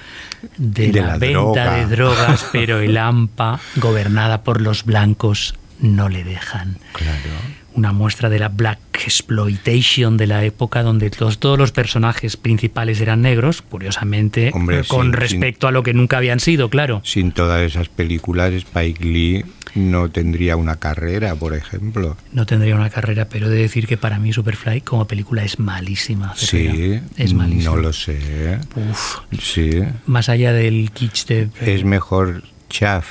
de, 0.57 0.89
De 0.93 1.01
la, 1.01 1.07
la 1.09 1.19
venta 1.19 1.39
droga. 1.41 1.77
de 1.77 1.87
drogas, 1.87 2.47
pero 2.53 2.81
el 2.81 2.97
AMPA, 2.97 3.61
gobernada 3.77 4.43
por 4.43 4.61
los 4.61 4.85
blancos, 4.85 5.55
no 5.81 6.09
le 6.09 6.25
dejan. 6.25 6.79
Claro. 6.93 7.31
Una 7.75 7.93
muestra 7.93 8.29
de 8.29 8.39
la 8.39 8.49
black 8.51 8.79
exploitation 9.03 10.17
de 10.19 10.27
la 10.27 10.45
época 10.45 10.83
donde 10.83 11.09
todos, 11.11 11.39
todos 11.39 11.59
los 11.59 11.73
personajes 11.73 12.37
principales 12.37 13.01
eran 13.01 13.23
negros, 13.23 13.63
curiosamente, 13.63 14.51
Hombre, 14.53 14.85
con 14.85 15.07
sin- 15.07 15.13
respecto 15.15 15.67
a 15.69 15.73
lo 15.73 15.83
que 15.83 15.95
nunca 15.95 16.19
habían 16.19 16.39
sido, 16.41 16.69
claro. 16.69 17.01
Sin 17.05 17.33
todas 17.33 17.63
esas 17.63 17.89
películas, 17.89 18.53
Spike 18.53 19.05
Lee 19.05 19.45
no 19.75 20.11
tendría 20.11 20.57
una 20.57 20.77
carrera, 20.77 21.35
por 21.35 21.55
ejemplo. 21.55 22.17
No 22.33 22.45
tendría 22.47 22.75
una 22.75 22.91
carrera, 22.91 23.27
pero 23.27 23.47
he 23.47 23.51
de 23.51 23.57
decir 23.63 23.87
que 23.87 23.97
para 23.97 24.19
mí 24.19 24.33
Superfly 24.33 24.83
como 24.83 25.07
película 25.07 25.45
es 25.45 25.59
malísima. 25.59 26.35
Sí, 26.37 27.01
es 27.17 27.33
malísima. 27.35 27.75
no 27.75 27.77
lo 27.81 27.93
sé. 27.93 28.59
Uf, 28.77 29.19
Sí, 29.41 29.83
más 30.07 30.29
allá 30.29 30.53
del 30.53 30.91
kitsch 30.93 31.27
de... 31.27 31.49
es 31.61 31.85
mejor 31.85 32.43
Chaff. 32.69 33.07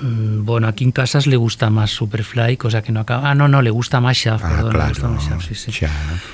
Mm, 0.00 0.44
Bueno, 0.44 0.66
aquí 0.66 0.84
en 0.84 0.92
casas 0.92 1.26
le 1.28 1.36
gusta 1.36 1.70
más 1.70 1.90
Superfly, 1.92 2.56
cosa 2.56 2.82
que 2.82 2.90
no 2.92 3.00
acaba. 3.00 3.30
Ah, 3.30 3.34
no, 3.34 3.46
no, 3.48 3.62
le 3.62 3.70
gusta 3.70 4.00
más 4.00 4.16
Shaft, 4.16 4.44
Ah, 4.44 4.48
perdón, 4.56 4.72
le 4.78 4.88
gusta 4.88 5.08
más 5.08 5.24
Shaft, 5.28 5.46
sí, 5.48 5.54
sí. 5.54 5.70
Chaff. 5.72 6.24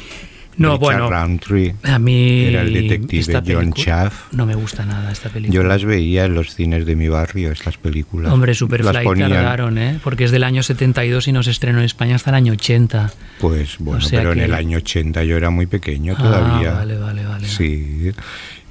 No, 0.57 0.72
Richard 0.76 0.80
bueno, 0.80 1.11
Roundtree. 1.11 1.74
a 1.84 1.98
mí 1.98 2.44
Era 2.44 2.62
el 2.62 2.72
detective 2.74 3.42
John 3.55 3.72
Chaff. 3.72 4.32
No 4.32 4.44
me 4.46 4.55
gusta 4.55 4.84
nada 4.84 5.11
esta 5.11 5.30
película. 5.30 5.55
Yo 5.55 5.62
las 5.66 5.84
veía 5.84 6.24
en 6.26 6.34
los 6.34 6.55
cines 6.55 6.84
de 6.84 6.96
mi 6.96 7.09
barrio, 7.09 7.51
estas 7.53 7.78
películas. 7.78 8.32
Hombre, 8.32 8.51
Las 8.51 8.59
Superfly 8.59 9.05
ponían, 9.05 9.30
tardaron, 9.30 9.78
¿eh? 9.78 9.98
Porque 10.05 10.24
es 10.24 10.30
del 10.32 10.44
año 10.44 10.62
72 10.62 11.28
y 11.28 11.32
no 11.32 11.42
se 11.42 11.51
estrenó 11.53 11.78
en 11.78 11.84
España 11.86 12.16
hasta 12.16 12.30
el 12.30 12.36
año 12.36 12.53
80. 12.53 13.11
Pues 13.40 13.76
bueno, 13.78 14.01
sea 14.03 14.20
pero 14.20 14.32
en 14.32 14.40
el 14.40 14.53
año 14.55 14.78
80 14.78 15.24
yo 15.24 15.36
era 15.36 15.51
muy 15.51 15.66
pequeño 15.66 16.14
Ah, 16.18 16.22
todavía. 16.22 16.72
vale, 16.72 16.98
vale, 16.98 17.24
vale. 17.24 17.48
Sí. 17.48 18.12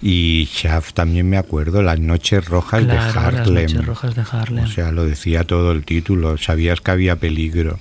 Y 0.02 0.48
Shaft 0.54 0.94
también 0.94 1.28
me 1.30 1.38
acuerdo, 1.38 1.82
Las 1.82 2.00
Noches 2.00 2.46
Rojas 2.46 2.84
Claro, 2.86 3.02
de 3.02 3.08
las 3.08 3.16
Harlem. 3.18 3.64
noches 3.66 3.86
rojas 3.86 4.16
de 4.16 4.24
Harlem. 4.32 4.64
O 4.64 4.68
sea, 4.68 4.92
lo 4.92 5.06
decía 5.06 5.44
todo 5.44 5.72
el 5.72 5.84
título, 5.84 6.38
sabías 6.38 6.82
que 6.82 6.92
había 6.92 7.16
peligro. 7.18 7.80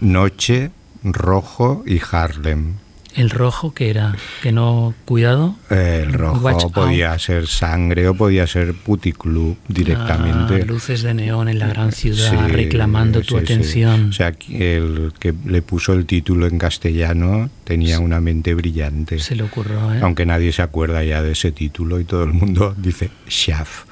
Noche, 0.00 0.70
rojo 1.02 1.82
y 1.86 2.00
Harlem. 2.12 2.74
El 3.16 3.30
rojo 3.30 3.74
que 3.74 3.90
era, 3.90 4.14
que 4.40 4.52
no, 4.52 4.94
cuidado. 5.04 5.56
El 5.68 6.12
rojo 6.12 6.40
Watch 6.40 6.64
out. 6.64 6.72
podía 6.72 7.18
ser 7.18 7.48
sangre 7.48 8.06
o 8.08 8.14
podía 8.14 8.46
ser 8.46 8.72
puticlub 8.74 9.56
directamente. 9.66 10.62
Ah, 10.62 10.64
luces 10.64 11.02
de 11.02 11.14
neón 11.14 11.48
en 11.48 11.58
la 11.58 11.66
gran 11.66 11.90
ciudad 11.92 12.30
Sí, 12.30 12.52
reclamando 12.52 13.20
tu 13.22 13.36
sí, 13.36 13.42
atención. 13.42 14.10
O 14.10 14.12
sea, 14.12 14.32
que 14.32 14.76
el 14.76 15.12
que 15.18 15.34
le 15.44 15.60
puso 15.60 15.92
el 15.92 16.06
título 16.06 16.46
en 16.46 16.58
castellano 16.58 17.50
tenía 17.64 17.98
una 17.98 18.20
mente 18.20 18.54
brillante. 18.54 19.18
Se 19.18 19.34
le 19.34 19.42
ocurrió, 19.42 19.92
¿eh? 19.92 20.00
Aunque 20.02 20.24
nadie 20.24 20.52
se 20.52 20.62
acuerda 20.62 21.02
ya 21.02 21.22
de 21.22 21.32
ese 21.32 21.50
título 21.50 21.98
y 21.98 22.04
todo 22.04 22.22
el 22.22 22.32
mundo 22.32 22.74
dice 22.78 23.10
Shaft. 23.28 23.86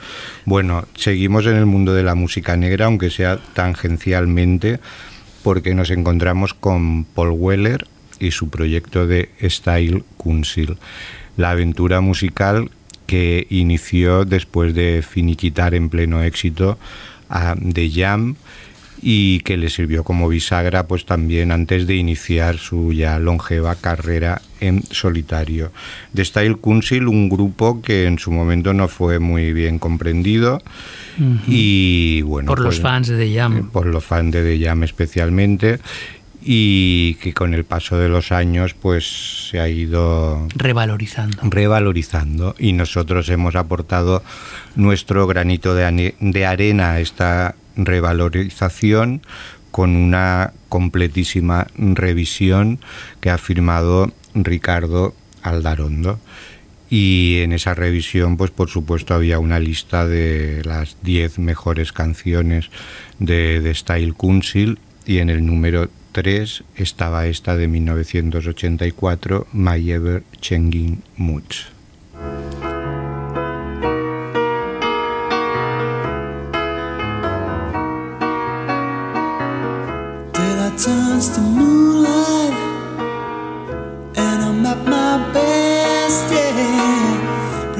Bueno, 0.44 0.86
seguimos 0.94 1.44
en 1.46 1.56
el 1.56 1.66
mundo 1.66 1.92
de 1.92 2.04
la 2.04 2.14
música 2.14 2.56
negra, 2.56 2.86
aunque 2.86 3.10
sea 3.10 3.38
tangencialmente, 3.54 4.80
porque 5.42 5.74
nos 5.74 5.90
encontramos 5.90 6.54
con 6.54 7.04
Paul 7.04 7.30
Weller 7.30 7.86
y 8.20 8.30
su 8.30 8.48
proyecto 8.50 9.06
de 9.06 9.30
Style 9.42 10.04
Council. 10.22 10.76
la 11.36 11.50
aventura 11.50 12.00
musical 12.00 12.70
que 13.06 13.46
inició 13.48 14.24
después 14.24 14.74
de 14.74 15.02
finiquitar 15.08 15.74
en 15.74 15.88
pleno 15.88 16.22
éxito 16.22 16.78
a 17.30 17.54
The 17.56 17.90
Jam 17.90 18.34
y 19.00 19.38
que 19.40 19.56
le 19.56 19.70
sirvió 19.70 20.02
como 20.02 20.28
bisagra 20.28 20.88
pues 20.88 21.06
también 21.06 21.52
antes 21.52 21.86
de 21.86 21.94
iniciar 21.94 22.58
su 22.58 22.92
ya 22.92 23.20
longeva 23.20 23.76
carrera 23.76 24.42
en 24.60 24.82
solitario. 24.90 25.70
The 26.12 26.24
Style 26.24 26.58
Council, 26.60 27.06
un 27.06 27.28
grupo 27.28 27.80
que 27.80 28.06
en 28.06 28.18
su 28.18 28.32
momento 28.32 28.74
no 28.74 28.88
fue 28.88 29.20
muy 29.20 29.52
bien 29.52 29.78
comprendido 29.78 30.60
y 31.46 32.22
bueno 32.22 32.48
Por 32.48 32.58
los 32.58 32.74
pues, 32.76 32.82
fans 32.82 33.06
de 33.08 33.16
The 33.24 33.34
Jam. 33.34 33.56
eh, 33.58 33.64
por 33.72 33.86
los 33.86 34.04
fans 34.04 34.32
de 34.32 34.42
The 34.42 34.64
Jam 34.64 34.82
especialmente 34.82 35.78
y 36.50 37.16
que 37.16 37.34
con 37.34 37.52
el 37.52 37.64
paso 37.64 37.98
de 37.98 38.08
los 38.08 38.32
años 38.32 38.72
pues 38.72 39.50
se 39.50 39.60
ha 39.60 39.68
ido 39.68 40.48
Revalorizando. 40.56 41.42
revalorizando 41.42 42.54
y 42.58 42.72
nosotros 42.72 43.28
hemos 43.28 43.54
aportado 43.54 44.22
nuestro 44.74 45.26
granito 45.26 45.74
de, 45.74 46.14
de 46.18 46.46
arena 46.46 46.92
a 46.92 47.00
esta 47.00 47.54
revalorización 47.76 49.20
con 49.70 49.94
una 49.94 50.54
completísima 50.70 51.66
revisión 51.76 52.78
que 53.20 53.28
ha 53.28 53.36
firmado 53.36 54.10
Ricardo 54.32 55.14
Aldarondo. 55.42 56.18
Y 56.88 57.40
en 57.42 57.52
esa 57.52 57.74
revisión, 57.74 58.38
pues 58.38 58.50
por 58.50 58.70
supuesto, 58.70 59.12
había 59.12 59.38
una 59.38 59.60
lista 59.60 60.06
de 60.06 60.62
las 60.64 60.96
10 61.02 61.40
mejores 61.40 61.92
canciones 61.92 62.70
de, 63.18 63.60
de 63.60 63.74
Style 63.74 64.14
Council 64.14 64.78
y 65.04 65.18
en 65.18 65.28
el 65.28 65.44
número 65.44 65.90
3 66.12 66.64
estaba 66.76 67.26
esta 67.26 67.56
de 67.56 67.68
1984, 67.68 69.46
My 69.52 69.90
Ever 69.90 70.22
Changing 70.40 71.02
Moods. 71.16 71.68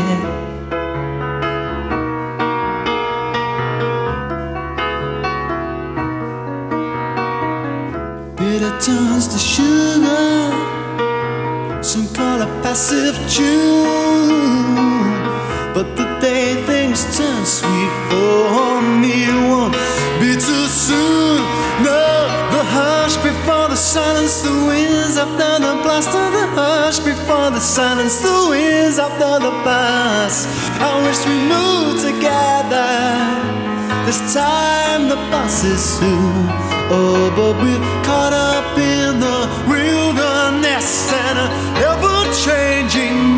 Bitter 8.37 8.75
turns 8.81 9.29
to 9.29 9.39
sugar, 9.39 10.51
some 11.83 12.09
call 12.13 12.43
it 12.43 12.63
passive 12.65 13.17
tune. 13.31 13.84
Silence, 23.95 24.43
the 24.43 24.51
winds 24.67 25.17
after 25.17 25.55
the 25.63 25.75
blast 25.85 26.09
of 26.09 26.33
the 26.33 26.47
hush 26.59 26.99
before 26.99 27.51
the 27.55 27.61
silence, 27.61 28.19
the 28.19 28.37
winds 28.51 28.99
after 28.99 29.39
the 29.39 29.55
blast. 29.63 30.49
I 30.83 30.91
wish 31.07 31.21
we 31.31 31.37
moved 31.55 32.01
together. 32.03 32.91
This 34.05 34.19
time 34.35 35.07
the 35.09 35.21
bus 35.31 35.63
is 35.63 35.81
soon. 35.99 36.35
Oh, 36.91 37.31
but 37.39 37.55
we're 37.63 37.85
caught 38.03 38.35
up 38.35 38.77
in 38.77 39.21
the 39.27 39.39
wilderness 39.71 41.13
and 41.13 41.39
ever 41.79 42.19
changing 42.43 43.34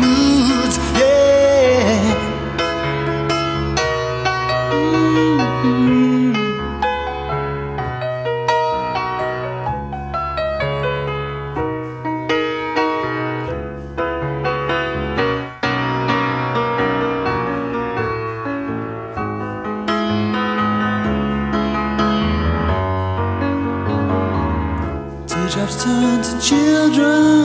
children. 26.93 27.43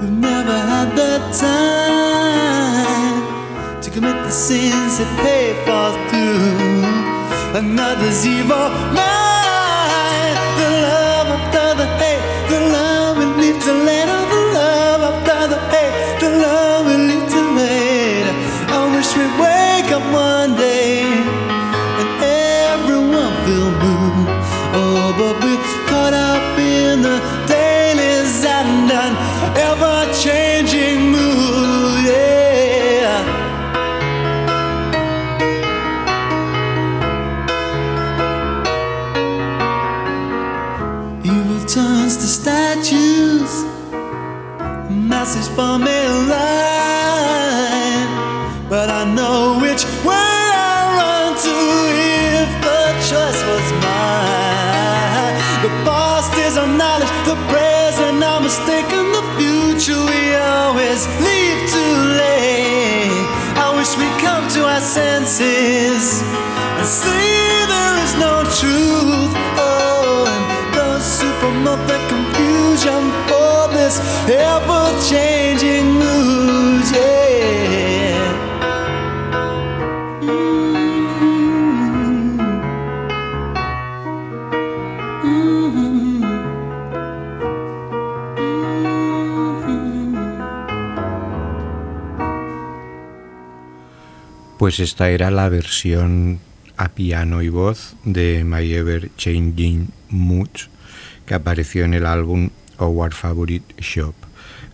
We've 0.00 0.10
never 0.10 0.52
had 0.52 0.94
the 0.94 1.18
time 1.38 3.22
to 3.82 3.90
commit 3.90 4.22
the 4.24 4.30
sins 4.30 4.98
that 4.98 5.10
pay 5.22 5.54
for 5.64 5.90
through 6.08 7.58
another's 7.58 8.26
evil 8.26 8.70
mind. 8.94 9.17
Pues 94.58 94.80
esta 94.80 95.08
era 95.08 95.30
la 95.30 95.48
versión 95.48 96.40
a 96.76 96.90
piano 96.90 97.40
y 97.40 97.48
voz 97.48 97.96
de 98.04 98.44
My 98.44 98.70
Ever 98.74 99.10
Changing 99.16 99.88
Moods 100.10 100.68
que 101.24 101.32
apareció 101.32 101.86
en 101.86 101.94
el 101.94 102.04
álbum 102.04 102.50
Our 102.78 103.12
Favorite 103.14 103.74
Shop. 103.82 104.14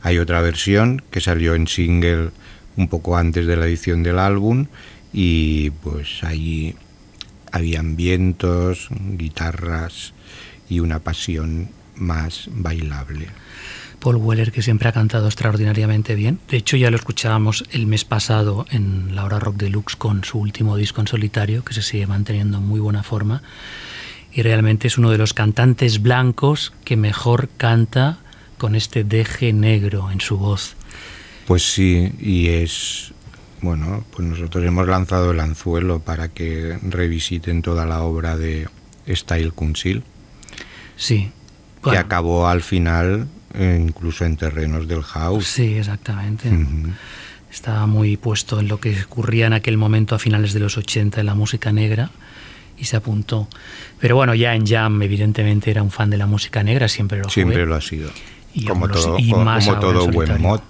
Hay 0.02 0.18
otra 0.18 0.40
versión 0.40 1.02
que 1.11 1.20
salió 1.20 1.55
en 1.55 1.66
single 1.66 2.30
un 2.76 2.88
poco 2.88 3.16
antes 3.16 3.46
de 3.46 3.57
la 3.57 3.66
edición 3.66 4.02
del 4.02 4.18
álbum 4.18 4.66
y 5.12 5.70
pues 5.70 6.22
ahí 6.24 6.74
habían 7.52 7.96
vientos, 7.96 8.88
guitarras 8.90 10.12
y 10.68 10.80
una 10.80 10.98
pasión 10.98 11.70
más 11.94 12.48
bailable. 12.50 13.28
Paul 14.00 14.16
Weller, 14.16 14.52
que 14.52 14.61
siempre 14.61 14.88
ha 14.88 14.92
cantado 14.92 15.26
extraordinariamente 15.26 16.14
bien. 16.14 16.38
De 16.50 16.59
hecho, 16.59 16.76
ya 16.76 16.90
lo 16.90 16.96
escuchábamos 16.96 17.64
el 17.70 17.86
mes 17.86 18.05
pasado 18.05 18.66
en 18.70 19.14
la 19.14 19.24
hora 19.24 19.38
rock 19.38 19.57
deluxe 19.57 19.96
con 19.96 20.24
su 20.24 20.38
último 20.38 20.76
disco 20.76 21.00
en 21.00 21.07
solitario, 21.07 21.64
que 21.64 21.72
se 21.72 21.80
sigue 21.80 22.07
manteniendo 22.07 22.59
en 22.59 22.64
muy 22.64 22.80
buena 22.80 23.02
forma. 23.02 23.42
Y 24.35 24.43
realmente 24.43 24.89
es 24.89 24.99
uno 24.99 25.11
de 25.11 25.18
los 25.18 25.32
cantantes 25.32 26.03
blancos 26.03 26.72
que 26.85 26.97
mejor 26.97 27.49
canta 27.57 28.18
con 28.59 28.74
este 28.74 29.05
deje 29.05 29.53
negro 29.53 30.11
en 30.11 30.20
su 30.20 30.39
voz. 30.39 30.74
Pues 31.47 31.62
sí, 31.62 32.12
y 32.18 32.49
es 32.49 33.14
bueno, 33.64 34.05
pues 34.11 34.28
nosotros 34.28 34.62
hemos 34.62 34.87
lanzado 34.87 35.30
el 35.30 35.41
anzuelo 35.41 36.01
para 36.01 36.28
que 36.28 36.78
revisiten 36.82 37.62
toda 37.62 37.87
la 37.87 38.03
obra 38.03 38.37
de 38.37 38.68
Style 39.09 39.53
Council. 39.53 40.03
Sí. 40.97 41.30
Que 41.76 41.91
Bueno, 41.91 42.01
acabó 42.01 42.47
al 42.47 42.61
final 42.61 43.26
eh, 43.55 43.78
incluso 43.80 44.26
en 44.26 44.37
terrenos 44.37 44.87
del 44.87 45.03
house. 45.03 45.47
Sí, 45.47 45.76
exactamente. 45.76 46.51
Estaba 47.51 47.87
muy 47.87 48.18
puesto 48.18 48.61
en 48.61 48.68
lo 48.68 48.80
que 48.80 49.03
ocurría 49.03 49.47
en 49.47 49.55
aquel 49.55 49.78
momento 49.78 50.14
a 50.14 50.18
finales 50.18 50.53
de 50.53 50.61
los 50.61 50.76
80 50.76 51.20
en 51.20 51.26
la 51.26 51.35
música 51.35 51.72
negra 51.72 52.11
y 52.79 52.85
se 52.85 52.97
apuntó. 52.97 53.49
Pero 54.01 54.16
bueno, 54.16 54.35
ya 54.35 54.55
en 54.55 54.66
Jam 54.66 55.03
evidentemente 55.03 55.70
era 55.70 55.83
un 55.83 55.91
fan 55.91 56.11
de 56.11 56.16
la 56.16 56.27
música 56.27 56.62
negra, 56.62 56.89
siempre 56.89 57.18
lo. 57.18 57.29
Siempre 57.29 57.66
lo 57.66 57.75
ha 57.75 57.81
sido. 57.81 58.11
Y 58.53 58.64
como 58.66 58.89
todo, 58.89 59.18
y 59.18 59.31
como 59.31 59.45
más 59.45 59.66
todo 59.66 60.09
buen 60.09 60.41
mod. 60.41 60.61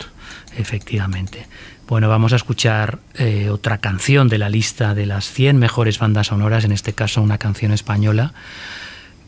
Efectivamente. 0.57 1.47
Bueno, 1.87 2.09
vamos 2.09 2.33
a 2.33 2.37
escuchar 2.37 3.01
eh, 3.15 3.51
otra 3.51 3.79
canción 3.79 4.29
de 4.29 4.39
la 4.39 4.49
lista 4.49 4.95
de 4.95 5.05
las 5.05 5.31
100 5.31 5.59
mejores 5.59 5.99
bandas 5.99 6.29
sonoras, 6.29 6.65
en 6.65 6.73
este 6.73 6.95
caso 6.95 7.21
una 7.21 7.37
canción 7.37 7.73
española, 7.73 8.33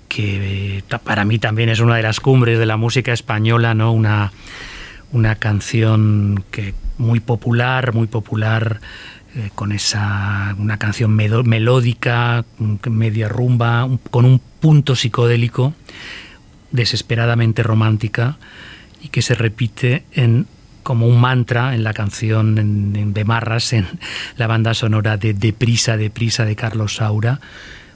que 0.09 0.79
eh, 0.79 0.83
para 1.05 1.27
mí 1.27 1.39
también 1.39 1.69
es 1.69 1.81
una 1.81 1.97
de 1.97 2.03
las 2.03 2.21
cumbres 2.21 2.59
de 2.59 2.65
la 2.65 2.79
música 2.79 3.13
española, 3.13 3.75
¿no? 3.75 3.93
Una, 3.93 4.33
una 5.13 5.35
canción 5.35 6.45
que 6.51 6.75
muy 6.97 7.21
popular, 7.21 7.93
muy 7.93 8.07
popular, 8.07 8.81
eh, 9.37 9.51
con 9.55 9.73
esa 9.73 10.55
una 10.59 10.79
canción 10.79 11.15
melódica, 11.15 12.47
media 12.89 13.29
rumba, 13.29 13.87
con 14.11 14.25
un 14.25 14.41
punto 14.61 14.97
psicodélico, 14.97 15.75
desesperadamente 16.71 17.63
romántica 17.63 18.39
y 19.03 19.09
que 19.09 19.21
se 19.21 19.35
repite 19.35 20.05
en 20.13 20.47
como 20.83 21.07
un 21.07 21.21
mantra 21.21 21.75
en 21.75 21.85
la 21.85 21.93
canción 21.93 22.57
en, 22.57 22.97
en 22.97 23.13
Bemarras, 23.13 23.75
en 23.75 23.87
la 24.39 24.47
banda 24.47 24.73
sonora 24.73 25.19
de 25.19 25.35
Deprisa, 25.35 25.99
Deprisa 25.99 26.47
de 26.47 26.57
Carlos 26.57 26.95
Saura, 26.95 27.41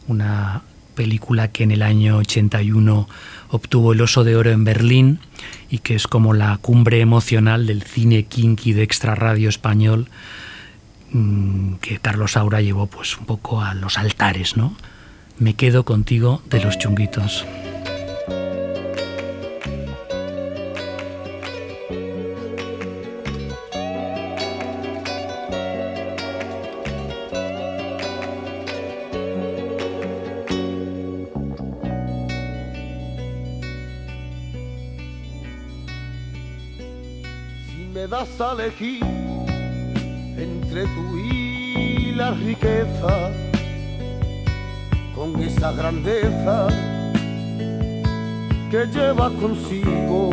una 0.09 0.61
película 0.95 1.49
que 1.49 1.62
en 1.62 1.70
el 1.70 1.80
año 1.80 2.18
81 2.18 3.09
obtuvo 3.49 3.95
el 3.95 4.03
Oso 4.03 4.24
de 4.24 4.36
Oro 4.36 4.51
en 4.51 4.64
Berlín 4.64 5.20
y 5.70 5.78
que 5.78 5.95
es 5.95 6.07
como 6.07 6.34
la 6.34 6.59
cumbre 6.59 7.01
emocional 7.01 7.66
del 7.66 7.82
cine 7.82 8.24
kinky 8.24 8.74
de 8.74 8.82
extra 8.82 9.14
radio 9.14 9.49
español 9.49 10.11
mm, 11.12 11.74
que 11.76 11.98
Carlos 11.98 12.32
Saura 12.32 12.61
llevó 12.61 12.86
pues 12.86 13.16
un 13.18 13.26
poco 13.26 13.62
a 13.62 13.74
los 13.74 13.98
altares, 13.98 14.56
¿no? 14.56 14.76
Me 15.38 15.54
quedo 15.54 15.84
contigo 15.84 16.42
de 16.50 16.62
los 16.62 16.78
chunguitos. 16.78 17.46
Si 37.66 37.86
me 37.92 38.06
das 38.06 38.40
a 38.40 38.52
elegir 38.52 39.20
que 49.21 49.27
lleva 49.27 49.31
consigo, 49.41 50.31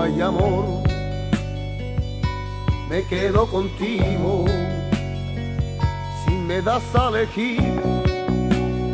hay 0.00 0.20
amor, 0.20 0.82
me 2.88 3.02
quedo 3.04 3.46
contigo. 3.46 4.44
Si 6.24 6.32
me 6.32 6.60
das 6.60 6.82
a 6.94 7.08
elegir 7.08 7.60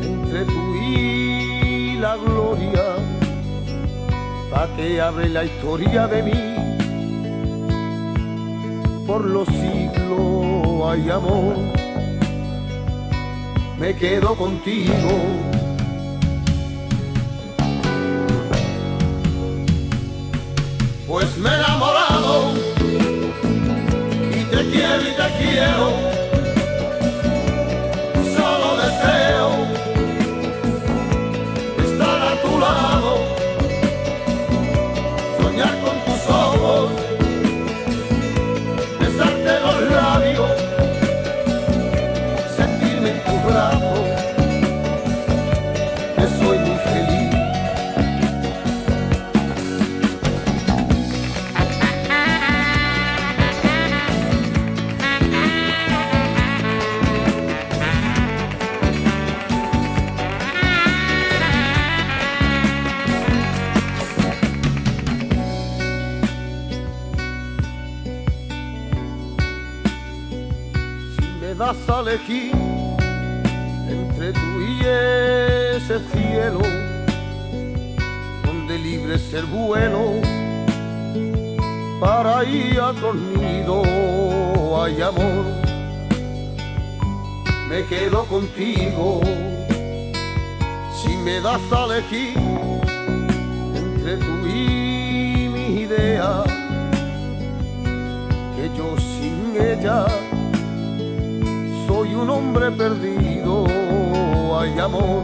entre 0.03 0.45
tú 0.45 0.75
y 0.77 1.97
la 1.99 2.17
gloria, 2.17 2.97
pa' 4.51 4.69
que 4.77 5.01
abre 5.01 5.29
la 5.29 5.45
historia 5.45 6.07
de 6.07 6.23
mí 6.23 6.53
por 9.07 9.25
los 9.25 9.49
siglos 9.49 10.89
hay 10.89 11.11
amor. 11.11 11.57
Me 13.79 13.95
quedo 13.97 14.37
contigo. 14.37 15.62
Me 21.43 21.51
he 21.51 21.55
enamorado 21.55 22.53
y 24.31 24.45
te 24.45 24.71
quiero 24.71 25.03
y 25.03 25.13
te 25.17 25.45
quiero. 25.45 26.02
Das 71.63 71.89
a 71.89 72.01
elegir 72.01 72.53
entre 73.89 74.33
tú 74.33 74.51
y 74.69 74.81
ese 74.81 76.01
cielo, 76.13 76.61
donde 78.45 78.77
libre 78.81 79.15
es 79.15 79.33
el 79.33 79.47
vuelo, 79.47 80.15
para 82.01 82.43
ir 82.43 82.81
a 82.81 82.93
tu 82.93 83.15
nido 83.15 83.77
hay 84.83 85.01
amor, 85.03 85.45
me 87.69 87.85
quedo 87.85 88.25
contigo. 88.25 89.21
Si 91.01 91.11
me 91.27 91.41
das 91.41 91.63
a 91.71 91.85
elegir 91.85 92.39
entre 93.83 94.17
tú 94.17 94.35
y 94.49 95.49
mi 95.55 95.67
idea, 95.83 96.43
que 98.57 98.65
yo 98.77 98.97
sin 98.99 99.37
ella 99.71 100.07
soy 102.03 102.15
un 102.17 102.31
hombre 102.31 102.69
perdido, 102.73 103.65
hay 104.59 104.77
amor, 104.77 105.23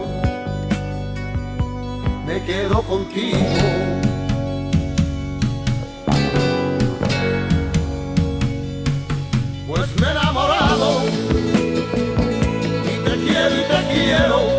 me 2.25 2.41
quedo 2.45 2.83
contigo. 2.83 3.37
Pues 9.67 10.01
me 10.01 10.07
he 10.07 10.11
enamorado 10.13 11.01
y 12.85 12.97
te 13.05 13.15
quiero 13.27 13.55
y 13.57 13.65
te 13.73 13.81
quiero, 13.93 14.58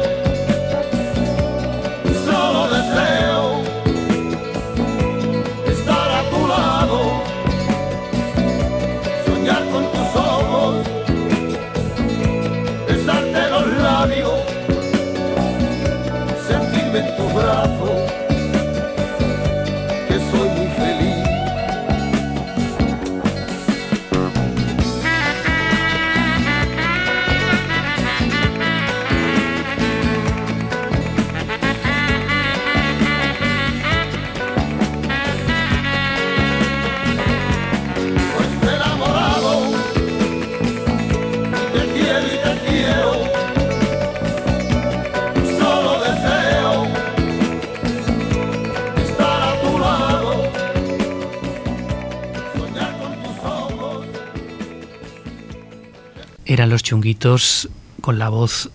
eran 56.60 56.70
los 56.70 56.84
chunguitos 56.84 57.70
con 58.01 58.20
la 58.20 58.28
voz 58.28 58.70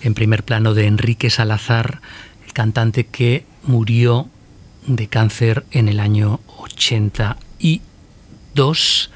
en 0.00 0.14
primer 0.14 0.44
plano 0.44 0.72
de 0.72 0.86
Enrique 0.86 1.28
Salazar, 1.28 2.00
el 2.46 2.54
cantante 2.54 3.04
que 3.04 3.44
murió 3.64 4.30
de 4.86 5.08
cáncer 5.08 5.66
en 5.70 5.90
el 5.90 6.00
año 6.00 6.40
82, 6.46 9.10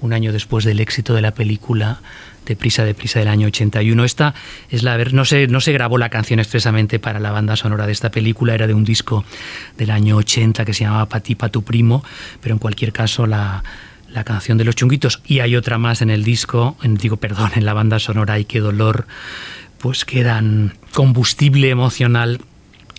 un 0.00 0.12
año 0.12 0.32
después 0.32 0.64
del 0.64 0.80
éxito 0.80 1.14
de 1.14 1.22
la 1.22 1.34
película 1.34 2.00
de 2.46 2.56
Prisa 2.56 2.84
de 2.84 2.94
Prisa 2.94 3.20
del 3.20 3.28
año 3.28 3.46
81. 3.46 4.04
Esta 4.04 4.34
es 4.68 4.82
la 4.82 4.98
no 4.98 5.24
se, 5.24 5.46
no 5.46 5.60
se 5.60 5.72
grabó 5.72 5.98
la 5.98 6.08
canción 6.08 6.40
expresamente 6.40 6.98
para 6.98 7.20
la 7.20 7.30
banda 7.30 7.54
sonora 7.54 7.86
de 7.86 7.92
esta 7.92 8.10
película, 8.10 8.56
era 8.56 8.66
de 8.66 8.74
un 8.74 8.82
disco 8.82 9.24
del 9.78 9.92
año 9.92 10.16
80 10.16 10.64
que 10.64 10.74
se 10.74 10.82
llamaba 10.82 11.08
Pati 11.08 11.36
pa 11.36 11.48
tu 11.48 11.62
primo, 11.62 12.02
pero 12.40 12.56
en 12.56 12.58
cualquier 12.58 12.92
caso 12.92 13.28
la, 13.28 13.62
la 14.12 14.24
canción 14.24 14.58
de 14.58 14.64
los 14.64 14.76
chunguitos 14.76 15.22
y 15.26 15.40
hay 15.40 15.56
otra 15.56 15.78
más 15.78 16.02
en 16.02 16.10
el 16.10 16.24
disco, 16.24 16.76
en, 16.82 16.96
digo, 16.96 17.16
perdón, 17.16 17.52
en 17.56 17.64
la 17.64 17.72
banda 17.72 17.98
sonora 17.98 18.38
y 18.38 18.44
qué 18.44 18.60
dolor, 18.60 19.06
pues 19.78 20.04
quedan 20.04 20.74
combustible 20.92 21.70
emocional 21.70 22.40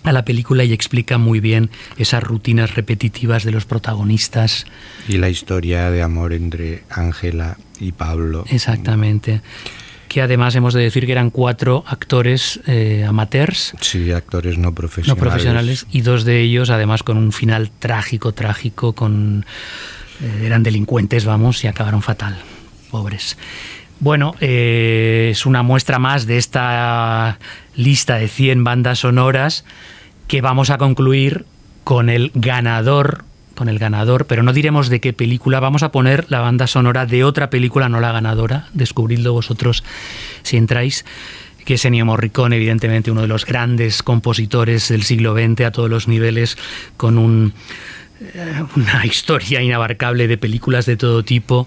a 0.04 0.12
la 0.12 0.24
película 0.24 0.64
y 0.64 0.72
explica 0.72 1.18
muy 1.18 1.40
bien 1.40 1.70
esas 1.96 2.22
rutinas 2.22 2.74
repetitivas 2.74 3.44
de 3.44 3.50
los 3.50 3.64
protagonistas. 3.64 4.66
Y 5.08 5.16
la 5.16 5.30
historia 5.30 5.90
de 5.90 6.02
amor 6.02 6.32
entre 6.32 6.84
Ángela 6.90 7.56
y 7.80 7.92
Pablo. 7.92 8.44
Exactamente. 8.50 9.40
Que 10.08 10.20
además 10.20 10.54
hemos 10.54 10.74
de 10.74 10.82
decir 10.82 11.06
que 11.06 11.12
eran 11.12 11.30
cuatro 11.30 11.84
actores 11.86 12.60
eh, 12.66 13.04
amateurs. 13.08 13.74
Sí, 13.80 14.12
actores 14.12 14.58
no 14.58 14.74
profesionales. 14.74 15.16
No 15.16 15.28
profesionales. 15.28 15.86
Y 15.90 16.02
dos 16.02 16.24
de 16.24 16.40
ellos, 16.42 16.70
además, 16.70 17.02
con 17.02 17.16
un 17.16 17.32
final 17.32 17.70
trágico, 17.70 18.32
trágico, 18.32 18.92
con. 18.92 19.46
Eh, 20.22 20.42
eran 20.44 20.62
delincuentes, 20.62 21.24
vamos, 21.24 21.62
y 21.64 21.66
acabaron 21.66 22.02
fatal. 22.02 22.36
Pobres. 22.90 23.36
Bueno, 24.00 24.34
eh, 24.40 25.28
es 25.32 25.46
una 25.46 25.62
muestra 25.62 25.98
más 25.98 26.26
de 26.26 26.36
esta 26.36 27.38
lista 27.76 28.16
de 28.16 28.28
100 28.28 28.64
bandas 28.64 29.00
sonoras 29.00 29.64
que 30.26 30.40
vamos 30.40 30.70
a 30.70 30.78
concluir 30.78 31.46
con 31.84 32.08
el 32.10 32.30
ganador, 32.34 33.24
con 33.54 33.68
el 33.68 33.78
ganador, 33.78 34.26
pero 34.26 34.42
no 34.42 34.52
diremos 34.52 34.88
de 34.88 35.00
qué 35.00 35.12
película, 35.12 35.60
vamos 35.60 35.82
a 35.82 35.92
poner 35.92 36.26
la 36.28 36.40
banda 36.40 36.66
sonora 36.66 37.06
de 37.06 37.24
otra 37.24 37.50
película, 37.50 37.88
no 37.88 38.00
la 38.00 38.12
ganadora, 38.12 38.68
descubridlo 38.72 39.32
vosotros 39.32 39.84
si 40.42 40.56
entráis, 40.56 41.04
que 41.64 41.74
es 41.74 41.84
Ennio 41.84 42.04
Morricone, 42.04 42.56
evidentemente 42.56 43.10
uno 43.10 43.22
de 43.22 43.28
los 43.28 43.46
grandes 43.46 44.02
compositores 44.02 44.88
del 44.88 45.02
siglo 45.02 45.34
XX 45.34 45.62
a 45.62 45.70
todos 45.70 45.88
los 45.88 46.08
niveles, 46.08 46.58
con 46.96 47.16
un, 47.16 47.54
una 48.76 49.04
historia 49.04 49.62
inabarcable 49.62 50.28
de 50.28 50.38
películas 50.38 50.86
de 50.86 50.96
todo 50.96 51.24
tipo. 51.24 51.66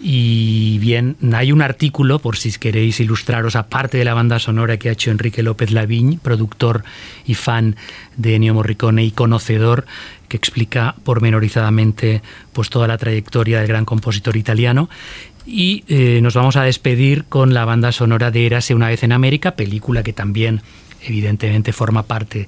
Y 0.00 0.78
bien, 0.80 1.16
hay 1.32 1.50
un 1.52 1.62
artículo, 1.62 2.18
por 2.18 2.36
si 2.36 2.52
queréis 2.52 3.00
ilustraros, 3.00 3.56
aparte 3.56 3.96
de 3.96 4.04
la 4.04 4.12
banda 4.12 4.38
sonora 4.38 4.76
que 4.76 4.88
ha 4.88 4.92
hecho 4.92 5.10
Enrique 5.10 5.42
López 5.42 5.70
Lavigne, 5.70 6.18
productor 6.20 6.84
y 7.24 7.34
fan 7.34 7.76
de 8.16 8.34
Ennio 8.34 8.54
Morricone 8.54 9.04
y 9.04 9.12
conocedor, 9.12 9.86
que 10.28 10.36
explica 10.36 10.94
pormenorizadamente 11.04 12.22
pues, 12.52 12.68
toda 12.68 12.88
la 12.88 12.98
trayectoria 12.98 13.60
del 13.60 13.68
gran 13.68 13.84
compositor 13.84 14.36
italiano. 14.36 14.90
Y 15.46 15.84
eh, 15.88 16.20
nos 16.22 16.34
vamos 16.34 16.56
a 16.56 16.64
despedir 16.64 17.24
con 17.24 17.54
la 17.54 17.64
banda 17.64 17.92
sonora 17.92 18.30
de 18.30 18.46
Érase 18.46 18.74
una 18.74 18.88
vez 18.88 19.04
en 19.04 19.12
América, 19.12 19.56
película 19.56 20.02
que 20.02 20.12
también 20.12 20.60
evidentemente 21.02 21.72
forma 21.72 22.02
parte 22.02 22.46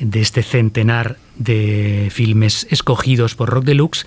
de 0.00 0.20
este 0.20 0.42
centenar 0.42 1.16
de 1.36 2.08
filmes 2.12 2.66
escogidos 2.70 3.34
por 3.34 3.48
Rock 3.50 3.64
Deluxe 3.64 4.06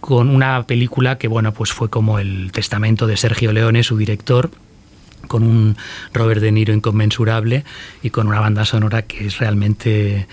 con 0.00 0.28
una 0.28 0.62
película 0.66 1.18
que 1.18 1.28
bueno 1.28 1.52
pues 1.52 1.72
fue 1.72 1.88
como 1.90 2.18
el 2.18 2.50
testamento 2.52 3.06
de 3.06 3.16
Sergio 3.16 3.52
Leone 3.52 3.82
su 3.82 3.96
director 3.96 4.50
con 5.28 5.42
un 5.42 5.76
Robert 6.12 6.40
De 6.42 6.52
Niro 6.52 6.74
inconmensurable 6.74 7.64
y 8.02 8.10
con 8.10 8.26
una 8.28 8.40
banda 8.40 8.64
sonora 8.64 9.02
que 9.02 9.26
es 9.26 9.38
realmente 9.38 10.26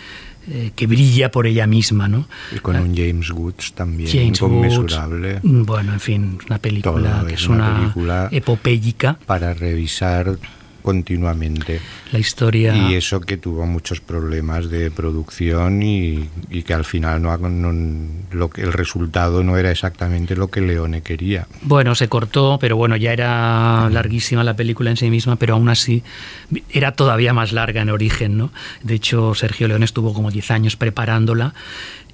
eh, 0.49 0.71
que 0.75 0.87
brilla 0.87 1.31
por 1.31 1.47
ella 1.47 1.67
misma 1.67 2.07
no 2.09 2.27
Y 2.53 2.59
con 2.59 2.75
un 2.75 2.95
James 2.95 3.29
Woods 3.31 3.73
también 3.73 4.09
James 4.11 4.39
inconmensurable. 4.41 5.39
Woods, 5.43 5.65
bueno 5.65 5.93
en 5.93 5.99
fin 5.99 6.39
una 6.47 6.57
película 6.57 7.17
Todo, 7.19 7.27
que 7.27 7.33
es 7.35 7.41
es 7.41 7.47
una 7.47 7.69
una, 7.69 7.79
película- 7.79 8.29
epopéyica. 8.31 9.17
Para 9.25 9.53
revisar 9.53 10.37
continuamente. 10.81 11.79
la 12.11 12.19
historia 12.19 12.75
Y 12.75 12.95
eso 12.95 13.21
que 13.21 13.37
tuvo 13.37 13.65
muchos 13.65 14.01
problemas 14.01 14.69
de 14.69 14.91
producción 14.91 15.81
y, 15.83 16.29
y 16.49 16.63
que 16.63 16.73
al 16.73 16.85
final 16.85 17.21
no, 17.21 17.37
no- 17.37 18.09
lo 18.31 18.49
que, 18.49 18.61
el 18.61 18.73
resultado 18.73 19.43
no 19.43 19.57
era 19.57 19.71
exactamente 19.71 20.35
lo 20.35 20.49
que 20.49 20.61
Leone 20.61 21.01
quería. 21.01 21.47
Bueno, 21.61 21.95
se 21.95 22.07
cortó, 22.09 22.57
pero 22.59 22.75
bueno, 22.77 22.95
ya 22.97 23.13
era 23.13 23.89
larguísima 23.89 24.43
la 24.43 24.55
película 24.55 24.89
en 24.89 24.97
sí 24.97 25.09
misma, 25.09 25.35
pero 25.37 25.53
aún 25.55 25.69
así 25.69 26.03
era 26.71 26.91
todavía 26.93 27.33
más 27.33 27.51
larga 27.51 27.81
en 27.81 27.89
origen, 27.89 28.37
¿no? 28.37 28.51
De 28.83 28.95
hecho, 28.95 29.33
Sergio 29.35 29.67
León 29.67 29.83
estuvo 29.83 30.13
como 30.13 30.31
10 30.31 30.51
años 30.51 30.75
preparándola 30.75 31.53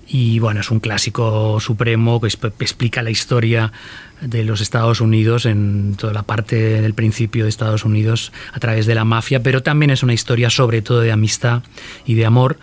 y 0.10 0.40
bueno, 0.40 0.62
es 0.62 0.72
un 0.72 0.80
clásico 0.80 1.60
supremo 1.60 2.22
que 2.22 2.28
explica 2.60 3.02
la 3.02 3.10
historia 3.10 3.74
de 4.22 4.44
los 4.44 4.62
Estados 4.62 5.02
Unidos 5.02 5.46
en 5.46 5.96
toda 5.98 6.14
la 6.14 6.24
parte 6.24 6.82
del 6.82 6.94
principio 6.94 7.44
de 7.44 7.50
Estados 7.50 7.86
Unidos 7.86 8.32
a 8.52 8.60
través 8.60 8.86
de 8.86 8.96
la 8.96 9.06
mafia, 9.06 9.44
pero 9.44 9.64
también 9.64 9.92
es 9.92 10.04
una 10.04 10.14
historia 10.14 10.50
sobre 10.50 10.82
todo 10.82 11.02
de 11.02 11.12
amistad 11.12 11.64
y 12.06 12.16
de 12.16 12.26
amor 12.26 12.58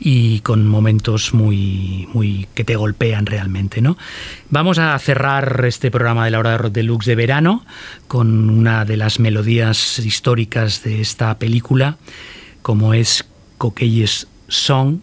y 0.00 0.40
con 0.40 0.66
momentos 0.66 1.34
muy, 1.34 2.08
muy 2.14 2.48
que 2.54 2.64
te 2.64 2.74
golpean 2.74 3.26
realmente, 3.26 3.82
¿no? 3.82 3.98
Vamos 4.48 4.78
a 4.78 4.98
cerrar 4.98 5.62
este 5.66 5.90
programa 5.90 6.24
de 6.24 6.30
la 6.30 6.38
hora 6.38 6.52
de 6.52 6.58
rock 6.58 6.72
deluxe 6.72 7.06
de 7.06 7.16
verano 7.16 7.66
con 8.08 8.48
una 8.48 8.86
de 8.86 8.96
las 8.96 9.20
melodías 9.20 9.98
históricas 9.98 10.82
de 10.82 11.02
esta 11.02 11.38
película, 11.38 11.98
como 12.62 12.94
es 12.94 13.26
Coquelles 13.58 14.26
Song, 14.48 15.00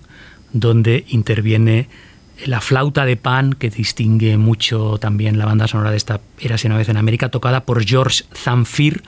donde 0.52 1.06
interviene 1.10 1.88
la 2.46 2.62
flauta 2.62 3.06
de 3.06 3.18
pan 3.18 3.54
que 3.54 3.70
distingue 3.70 4.38
mucho 4.38 4.98
también 5.00 5.38
la 5.38 5.46
banda 5.46 5.68
sonora 5.68 5.92
de 5.92 5.98
esta 5.98 6.22
Érase 6.40 6.68
una 6.68 6.78
vez 6.78 6.90
en 6.90 6.98
América, 6.98 7.30
tocada 7.30 7.64
por 7.64 7.84
George 7.84 8.24
Zamfir 8.34 9.04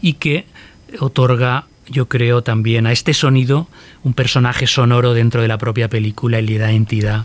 y 0.00 0.14
que 0.14 0.46
otorga, 1.00 1.66
yo 1.88 2.08
creo, 2.08 2.42
también 2.42 2.86
a 2.86 2.92
este 2.92 3.14
sonido 3.14 3.68
un 4.02 4.12
personaje 4.12 4.66
sonoro 4.66 5.14
dentro 5.14 5.42
de 5.42 5.48
la 5.48 5.58
propia 5.58 5.88
película 5.88 6.40
y 6.40 6.46
le 6.46 6.58
da 6.58 6.72
entidad 6.72 7.24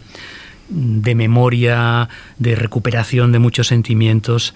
de 0.69 1.13
memoria, 1.13 2.09
de 2.39 2.55
recuperación 2.55 3.31
de 3.31 3.39
muchos 3.39 3.67
sentimientos 3.67 4.55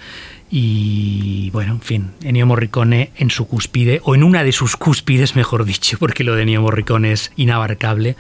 y 0.49 1.49
bueno, 1.51 1.73
en 1.73 1.81
fin, 1.81 2.11
Ennio 2.23 2.45
Morricone 2.45 3.11
en 3.17 3.29
su 3.29 3.47
cúspide, 3.47 3.99
o 4.03 4.15
en 4.15 4.23
una 4.23 4.45
de 4.45 4.53
sus 4.53 4.77
cúspides, 4.77 5.35
mejor 5.35 5.65
dicho, 5.65 5.97
porque 5.99 6.23
lo 6.23 6.35
de 6.35 6.43
Ennio 6.43 6.61
Morricone 6.61 7.11
es 7.11 7.31
inabarcable. 7.35 8.15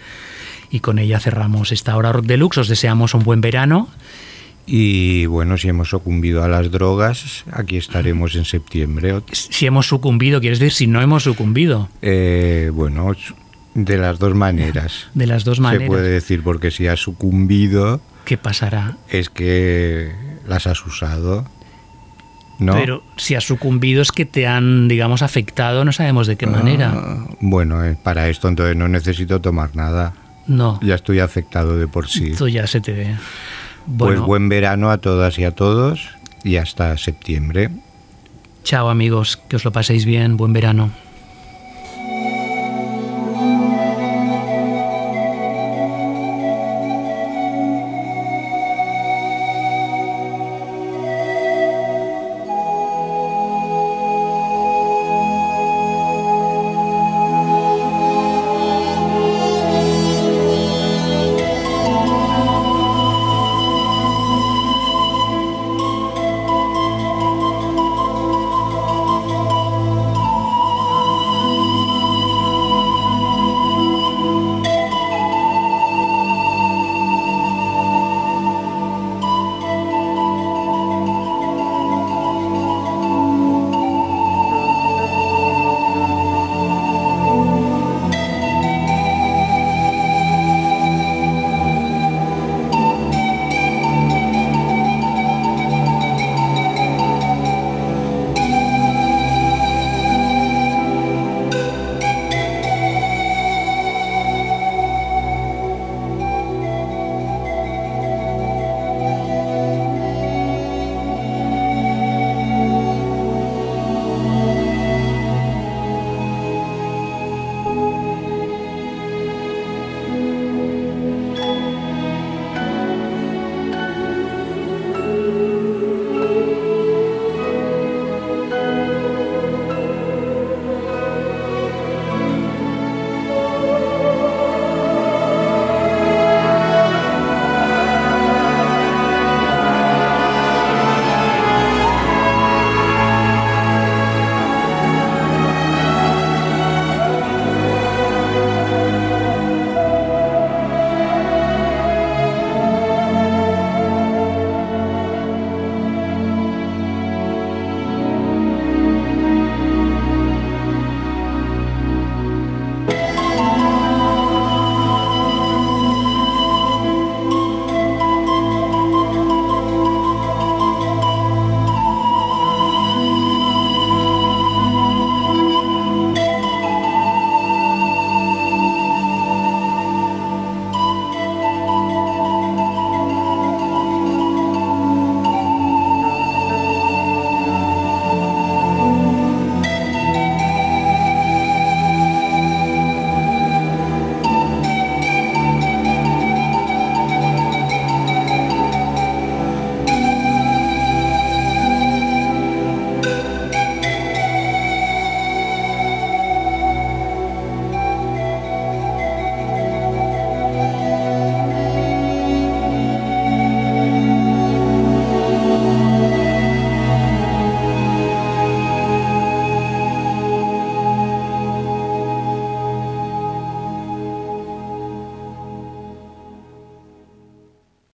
Y 0.69 0.79
con 0.81 0.99
ella 0.99 1.19
cerramos 1.19 1.71
esta 1.71 1.95
hora 1.95 2.11
rock 2.11 2.25
deluxe. 2.25 2.59
Os 2.59 2.67
deseamos 2.67 3.13
un 3.13 3.23
buen 3.23 3.41
verano. 3.41 3.89
Y 4.65 5.25
bueno, 5.27 5.57
si 5.57 5.69
hemos 5.69 5.89
sucumbido 5.89 6.43
a 6.43 6.49
las 6.49 6.69
drogas, 6.71 7.45
aquí 7.53 7.77
estaremos 7.77 8.35
en 8.35 8.43
septiembre. 8.43 9.21
Si 9.31 9.65
hemos 9.65 9.87
sucumbido, 9.87 10.41
quieres 10.41 10.59
decir 10.59 10.73
si 10.73 10.87
no 10.87 11.01
hemos 11.01 11.23
sucumbido. 11.23 11.87
Eh, 12.01 12.69
bueno, 12.73 13.13
de 13.75 13.97
las 13.97 14.19
dos 14.19 14.35
maneras. 14.35 15.07
De 15.13 15.25
las 15.25 15.45
dos 15.45 15.55
Se 15.57 15.61
maneras. 15.61 15.87
puede 15.87 16.09
decir 16.09 16.43
porque 16.43 16.69
si 16.71 16.87
has 16.87 16.99
sucumbido 16.99 18.01
¿Qué 18.25 18.37
pasará? 18.37 18.97
es 19.07 19.29
que 19.29 20.11
las 20.45 20.67
has 20.67 20.85
usado. 20.85 21.45
¿No? 22.59 22.73
Pero 22.73 23.03
si 23.17 23.35
has 23.35 23.45
sucumbido 23.45 24.01
es 24.01 24.11
que 24.11 24.25
te 24.25 24.47
han, 24.47 24.87
digamos, 24.87 25.21
afectado, 25.21 25.85
no 25.85 25.91
sabemos 25.93 26.27
de 26.27 26.35
qué 26.37 26.47
manera. 26.47 26.91
Ah, 26.93 27.25
bueno, 27.39 27.85
eh, 27.85 27.95
para 28.03 28.27
esto 28.29 28.47
entonces 28.49 28.75
no 28.75 28.87
necesito 28.87 29.39
tomar 29.39 29.75
nada. 29.75 30.13
No, 30.47 30.79
Ya 30.81 30.95
estoy 30.95 31.19
afectado 31.19 31.77
de 31.77 31.87
por 31.87 32.07
sí. 32.07 32.31
esto 32.31 32.47
ya 32.47 32.65
se 32.67 32.79
te 32.81 32.93
ve. 32.93 33.15
Pues 33.85 33.85
Bueno, 33.87 34.25
buen 34.25 34.49
verano 34.49 34.89
a 34.91 34.97
todas 34.97 35.37
y 35.39 35.43
a 35.43 35.51
todos 35.51 36.09
y 36.43 36.55
hasta 36.57 36.97
septiembre. 36.97 37.69
chao 38.63 38.89
amigos, 38.89 39.37
que 39.47 39.55
os 39.57 39.63
lo 39.65 39.71
paséis 39.71 40.05
bien, 40.05 40.35
buen 40.37 40.53
verano. 40.53 40.91